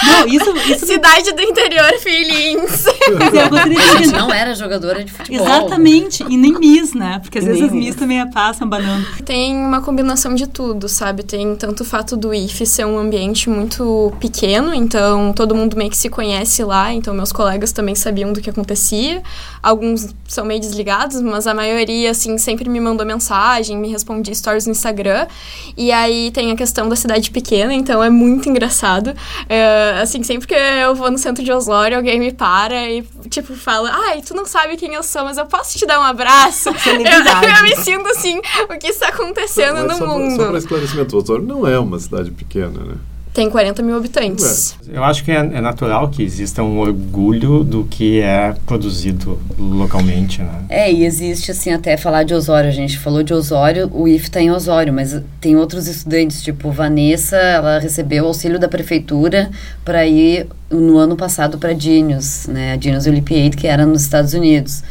Não, 0.08 0.28
isso, 0.28 0.56
isso 0.72 0.86
Cidade 0.86 1.32
do 1.34 1.42
interior, 1.42 1.94
feelings. 2.00 2.86
Mas 3.94 4.12
não 4.12 4.32
era 4.32 4.56
jogadora 4.56 5.04
de 5.04 5.12
futebol. 5.12 5.46
Exatamente. 5.46 6.24
E 6.28 6.38
nem 6.38 6.58
Miss, 6.58 6.94
né? 6.94 7.20
Porque 7.20 7.40
às 7.40 7.46
vezes 7.46 7.64
as 7.64 7.72
Miss 7.72 7.96
também 7.96 8.30
passam 8.32 8.68
banando. 8.68 9.06
Tem 9.26 9.56
uma 9.56 9.82
combinação 9.82 10.34
de 10.34 10.48
tudo, 10.48 10.88
sabe? 10.88 11.24
Tem 11.24 11.56
tanto 11.56 11.82
o 11.82 11.86
fato 11.86 12.16
do 12.16 12.34
IF 12.34 12.66
ser 12.66 12.86
um 12.86 12.98
ambiente 12.98 13.50
muito 13.50 14.14
pequeno, 14.20 14.74
então 14.74 15.34
todo 15.34 15.54
mundo 15.56 15.78
meio 15.78 15.90
que 15.90 15.98
se 15.98 16.10
conhece 16.10 16.64
lá, 16.64 16.94
então 16.94 17.14
meus 17.14 17.32
colegas 17.32 17.72
também 17.72 17.96
sabiam 17.96 18.34
do 18.34 18.42
que 18.42 18.50
acontecia. 18.50 19.22
Alguns 19.62 20.14
são 20.28 20.46
meio 20.46 20.60
desligados, 20.60 21.22
mas 21.22 21.48
a 21.48 21.54
maioria, 21.54 22.12
assim, 22.12 22.38
sempre 22.38 22.70
me 22.70 22.80
mandou 22.80 23.06
mensagem, 23.06 23.78
me 23.78 23.90
respondia 23.90 24.34
stories 24.34 24.66
no 24.66 24.72
Instagram. 24.72 25.28
E 25.76 25.92
aí 25.92 26.32
tem 26.32 26.52
a 26.52 26.56
questão 26.56 26.88
da 26.88 26.96
cidade 26.96 27.32
pequena, 27.32 27.74
então 27.74 28.04
é 28.04 28.10
muito 28.10 28.50
engraçado. 28.50 29.08
Uh, 29.10 29.97
assim, 30.02 30.24
sempre 30.24 30.48
que 30.48 30.54
eu 30.54 30.96
vou 30.96 31.12
no 31.12 31.18
centro 31.18 31.44
de 31.44 31.52
Osório, 31.52 31.98
alguém 31.98 32.20
me 32.20 32.32
para 32.32 32.90
e, 32.90 33.04
tipo, 33.30 33.56
fala: 33.56 33.90
Ai, 33.92 34.22
tu 34.22 34.34
não 34.34 34.46
sabe 34.46 34.78
quem 34.78 34.94
eu 34.94 35.04
sou, 35.04 35.24
mas 35.24 35.38
eu 35.38 35.46
posso 35.46 35.78
te 35.78 35.86
dar 35.86 36.00
um 36.00 36.04
abraço. 36.04 36.70
eu, 36.88 37.50
eu 37.50 37.64
me 37.64 37.76
sinto 37.78 38.08
assim, 38.10 38.40
o 38.70 38.78
que 38.78 38.88
está 38.88 39.10
acontecendo 39.10 39.84
no 39.84 39.96
só 39.96 40.06
mundo. 40.06 40.36
Pra, 40.36 40.46
só 40.46 40.50
para 40.50 40.58
esclarecimento, 40.60 41.18
Osório 41.18 41.46
não 41.46 41.68
é 41.68 41.78
uma 41.80 42.00
cidade 42.00 42.32
pequena, 42.32 42.84
né? 42.84 42.96
Tem 43.38 43.52
40 43.52 43.84
mil 43.84 43.96
habitantes. 43.96 44.76
Eu 44.92 45.04
acho 45.04 45.24
que 45.24 45.32
é, 45.32 45.36
é, 45.36 45.62
natural 45.62 46.10
que 46.10 46.24
exista 46.24 46.64
um 46.64 46.80
orgulho 46.80 47.64
do 47.64 47.84
que 47.84 48.20
é 48.20 48.56
produzido 48.66 49.40
localmente, 49.60 50.42
né? 50.42 50.66
É, 50.68 50.92
e 50.92 51.06
existe, 51.06 51.52
assim, 51.52 51.72
até 51.72 51.96
falar 51.98 52.24
de 52.24 52.34
Osório. 52.34 52.68
A 52.68 52.74
gente 52.74 52.98
falou 52.98 53.22
de 53.22 53.36
Osório, 53.36 53.92
o 53.94 54.08
IF 54.08 54.24
está 54.24 54.42
em 54.42 54.50
Osório, 54.50 54.92
mas 54.92 55.22
tem 55.40 55.56
outros 55.56 55.86
estudantes, 55.88 56.42
tipo 56.42 56.72
Vanessa, 56.72 57.38
ela 57.38 57.78
recebeu 57.78 58.26
auxílio 58.26 58.58
da 58.58 58.68
prefeitura 58.68 59.52
para 59.86 60.04
ir 60.08 60.48
no 60.68 60.98
ano 60.98 61.16
passado 61.16 61.60
para 61.60 61.74
Dinius, 61.74 62.48
né? 62.48 62.74
A 62.74 62.76
Dinius 62.76 63.06
Olympiade, 63.06 63.56
que 63.56 63.68
era 63.68 63.86
nos 63.86 64.02
Estados 64.02 64.34
Unidos. 64.34 64.82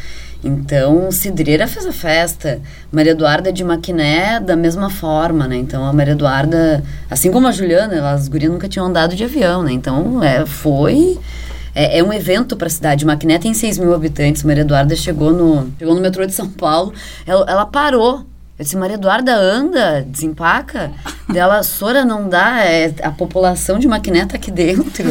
Então, 0.46 1.11
Cidreira 1.11 1.66
fez 1.66 1.85
a 1.85 1.92
festa, 1.92 2.61
Maria 2.90 3.12
Eduarda 3.12 3.52
de 3.52 3.64
Maquiné 3.64 4.40
da 4.40 4.56
mesma 4.56 4.88
forma, 4.88 5.46
né? 5.46 5.56
Então, 5.56 5.85
a 5.85 5.92
Maria 5.92 6.12
Eduarda, 6.12 6.82
assim 7.11 7.30
como 7.30 7.46
a 7.46 7.52
Juliana, 7.52 8.11
as 8.11 8.28
gurias 8.28 8.52
nunca 8.52 8.68
tinham 8.68 8.87
andado 8.87 9.16
de 9.16 9.24
avião, 9.24 9.62
né? 9.62 9.72
Então, 9.72 10.22
é, 10.22 10.46
foi... 10.46 11.18
É, 11.74 11.98
é 11.98 12.02
um 12.02 12.11
evento 12.11 12.56
para 12.56 12.68
a 12.68 12.70
cidade. 12.70 13.04
Maquiné 13.04 13.38
tem 13.38 13.52
6 13.52 13.76
mil 13.76 13.92
habitantes. 13.92 14.42
Maria 14.42 14.62
Eduarda 14.62 14.96
chegou 14.96 15.30
no, 15.30 15.70
chegou 15.78 15.94
no 15.94 16.00
metrô 16.00 16.24
de 16.24 16.32
São 16.32 16.48
Paulo. 16.48 16.94
Ela, 17.26 17.44
ela 17.46 17.66
parou 17.66 18.24
eu 18.59 18.64
disse, 18.64 18.76
Maria 18.76 18.94
Eduarda, 18.94 19.37
anda, 19.37 20.02
desempaca. 20.09 20.90
Dela, 21.28 21.62
Sora, 21.62 22.06
não 22.06 22.26
dá, 22.26 22.64
é, 22.64 22.90
a 23.02 23.11
população 23.11 23.78
de 23.78 23.87
Maquiné 23.87 24.24
tá 24.24 24.37
aqui 24.37 24.50
dentro. 24.50 25.04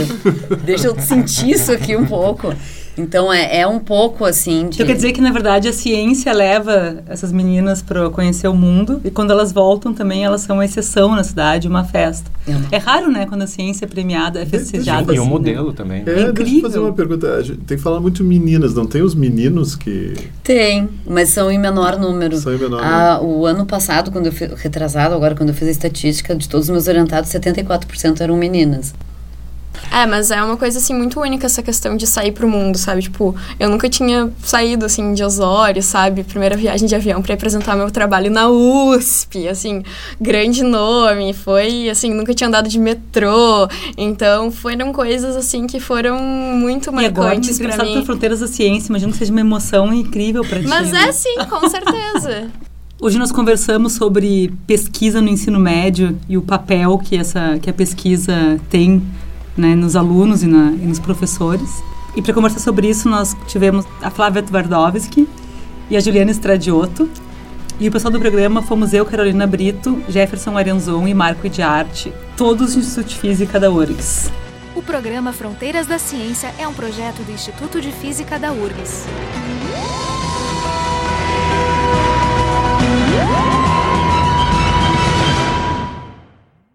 Deixa 0.66 0.88
eu 0.88 1.00
sentir 1.00 1.52
isso 1.52 1.72
aqui 1.72 1.96
um 1.96 2.08
pouco. 2.08 2.52
Então 2.98 3.32
é, 3.32 3.60
é 3.60 3.68
um 3.68 3.80
pouco 3.80 4.26
assim 4.26 4.70
de... 4.70 4.76
Então 4.76 4.88
quer 4.88 4.96
dizer 4.96 5.12
que 5.12 5.22
na 5.22 5.32
verdade 5.32 5.68
a 5.68 5.74
ciência 5.74 6.32
leva 6.34 7.04
essas 7.08 7.32
meninas 7.32 7.82
para 7.82 8.10
conhecer 8.10 8.48
o 8.48 8.54
mundo 8.54 9.02
e 9.04 9.12
quando 9.12 9.32
elas 9.32 9.52
voltam 9.52 9.94
também 9.94 10.24
elas 10.24 10.42
são 10.42 10.58
uma 10.58 10.66
exceção 10.66 11.16
na 11.16 11.24
cidade, 11.24 11.68
uma 11.68 11.84
festa. 11.84 12.32
É, 12.48 12.76
é 12.76 12.78
raro, 12.78 13.12
né, 13.12 13.26
quando 13.26 13.42
a 13.42 13.48
ciência 13.48 13.86
é 13.86 13.88
premiada, 13.88 14.40
é 14.40 14.46
festejada. 14.46 15.14
E 15.14 15.18
assim, 15.18 15.26
um 15.26 15.30
modelo 15.30 15.70
né? 15.70 15.74
também. 15.76 16.04
É, 16.06 16.12
é 16.12 16.22
incrível. 16.22 16.34
Deixa 16.36 16.56
eu 16.58 16.62
fazer 16.62 16.80
uma 16.80 16.94
pergunta. 16.94 17.44
Tem 17.66 17.78
que 17.78 17.84
falar 17.84 18.00
muito 18.00 18.24
meninas, 18.24 18.74
não 18.74 18.86
tem 18.86 19.02
os 19.02 19.16
meninos 19.16 19.76
que... 19.76 20.14
Tem, 20.44 20.90
mas 21.06 21.30
são 21.30 21.52
em 21.52 21.60
menor 21.60 21.98
número. 21.98 22.38
São 22.38 22.54
em 22.54 22.58
menor 22.58 22.82
ah, 22.84 23.20
número. 23.22 23.40
O 23.40 23.46
ano 23.46 23.66
passado, 23.66 24.12
quando 24.12 24.28
eu 24.28 24.32
fiz, 24.32 24.52
retrasado, 24.54 25.14
agora 25.16 25.36
quando 25.36 25.50
eu 25.50 25.56
fiz 25.56 25.68
a 25.68 25.72
estatística 25.72 26.36
de 26.36 26.48
todos 26.48 26.68
os 26.68 26.72
meus 26.72 26.88
orientados, 26.88 27.30
74% 27.30 28.22
eram 28.22 28.38
meninas. 28.38 28.94
É, 29.92 30.06
mas 30.06 30.32
é 30.32 30.42
uma 30.44 30.58
coisa, 30.58 30.78
assim, 30.78 30.94
muito 30.94 31.20
única 31.20 31.46
essa 31.46 31.62
questão 31.62 31.96
de 31.96 32.06
sair 32.06 32.32
pro 32.32 32.48
mundo, 32.48 32.78
sabe? 32.78 33.02
Tipo, 33.02 33.36
eu 33.60 33.70
nunca 33.70 33.90
tinha 33.90 34.32
saído, 34.44 34.86
assim, 34.86 35.14
de 35.14 35.24
Osório, 35.24 35.82
sabe? 35.82 36.24
Primeira 36.24 36.58
viagem 36.58 36.88
de 36.88 36.96
avião 36.96 37.22
para 37.22 37.34
apresentar 37.34 37.76
meu 37.76 37.90
trabalho 37.92 38.30
na 38.30 38.50
USP, 38.50 39.48
assim, 39.48 39.84
grande 40.20 40.64
nome. 40.64 41.34
Foi, 41.34 41.90
assim, 41.90 42.14
nunca 42.14 42.34
tinha 42.34 42.48
andado 42.48 42.68
de 42.68 42.80
metrô. 42.80 43.68
Então, 43.98 44.52
foram 44.52 44.92
coisas, 44.92 45.36
assim, 45.36 45.68
que 45.68 45.80
foram 45.80 46.20
muito 46.20 46.92
marcantes 46.92 47.58
para 47.58 47.84
mim. 47.84 47.94
por 47.96 48.06
Fronteiras 48.06 48.40
da 48.40 48.48
Ciência, 48.48 48.90
imagino 48.90 49.12
que 49.12 49.18
seja 49.18 49.32
uma 49.32 49.42
emoção 49.42 49.94
incrível 49.94 50.44
para 50.44 50.60
ti. 50.60 50.68
Mas 50.68 50.94
é 50.94 51.12
sim, 51.12 51.36
com 51.50 51.68
certeza. 51.70 52.50
Hoje 53.00 53.20
nós 53.20 53.32
conversamos 53.32 53.94
sobre 53.94 54.54
pesquisa 54.66 55.22
no 55.22 55.28
ensino 55.28 55.60
médio 55.60 56.18
e 56.30 56.38
o 56.38 56.42
papel 56.42 56.98
que, 56.98 57.18
essa, 57.18 57.60
que 57.62 57.70
a 57.70 57.74
pesquisa 57.74 58.60
tem 58.70 59.04
né, 59.58 59.76
nos 59.76 59.96
alunos 59.96 60.44
e, 60.44 60.48
na, 60.48 60.72
e 60.72 60.86
nos 60.86 61.00
professores. 61.00 61.84
E 62.16 62.22
para 62.22 62.34
conversar 62.34 62.60
sobre 62.60 62.90
isso, 62.90 63.10
nós 63.10 63.36
tivemos 63.48 63.86
a 64.02 64.10
Flávia 64.10 64.42
Twardowski 64.42 65.28
e 65.90 65.98
a 65.98 66.00
Juliana 66.00 66.32
Estradioto. 66.32 67.10
E 67.80 67.90
o 67.90 67.92
pessoal 67.92 68.12
do 68.12 68.20
programa 68.20 68.62
fomos 68.62 68.94
eu, 68.94 69.06
Carolina 69.06 69.46
Brito, 69.46 70.02
Jefferson 70.08 70.58
Arenzon 70.58 71.08
e 71.08 71.14
Marco 71.14 71.50
de 71.50 71.62
Arte, 71.62 72.14
todos 72.38 72.74
do 72.74 72.80
Instituto 72.80 73.10
de 73.10 73.16
Física 73.16 73.60
da 73.60 73.70
URGS. 73.70 74.32
O 74.76 74.82
programa 74.82 75.34
Fronteiras 75.34 75.86
da 75.86 75.98
Ciência 75.98 76.54
é 76.58 76.68
um 76.68 76.74
projeto 76.74 77.22
do 77.24 77.32
Instituto 77.32 77.82
de 77.82 77.92
Física 77.92 78.40
da 78.40 78.54
URGS. 78.54 79.06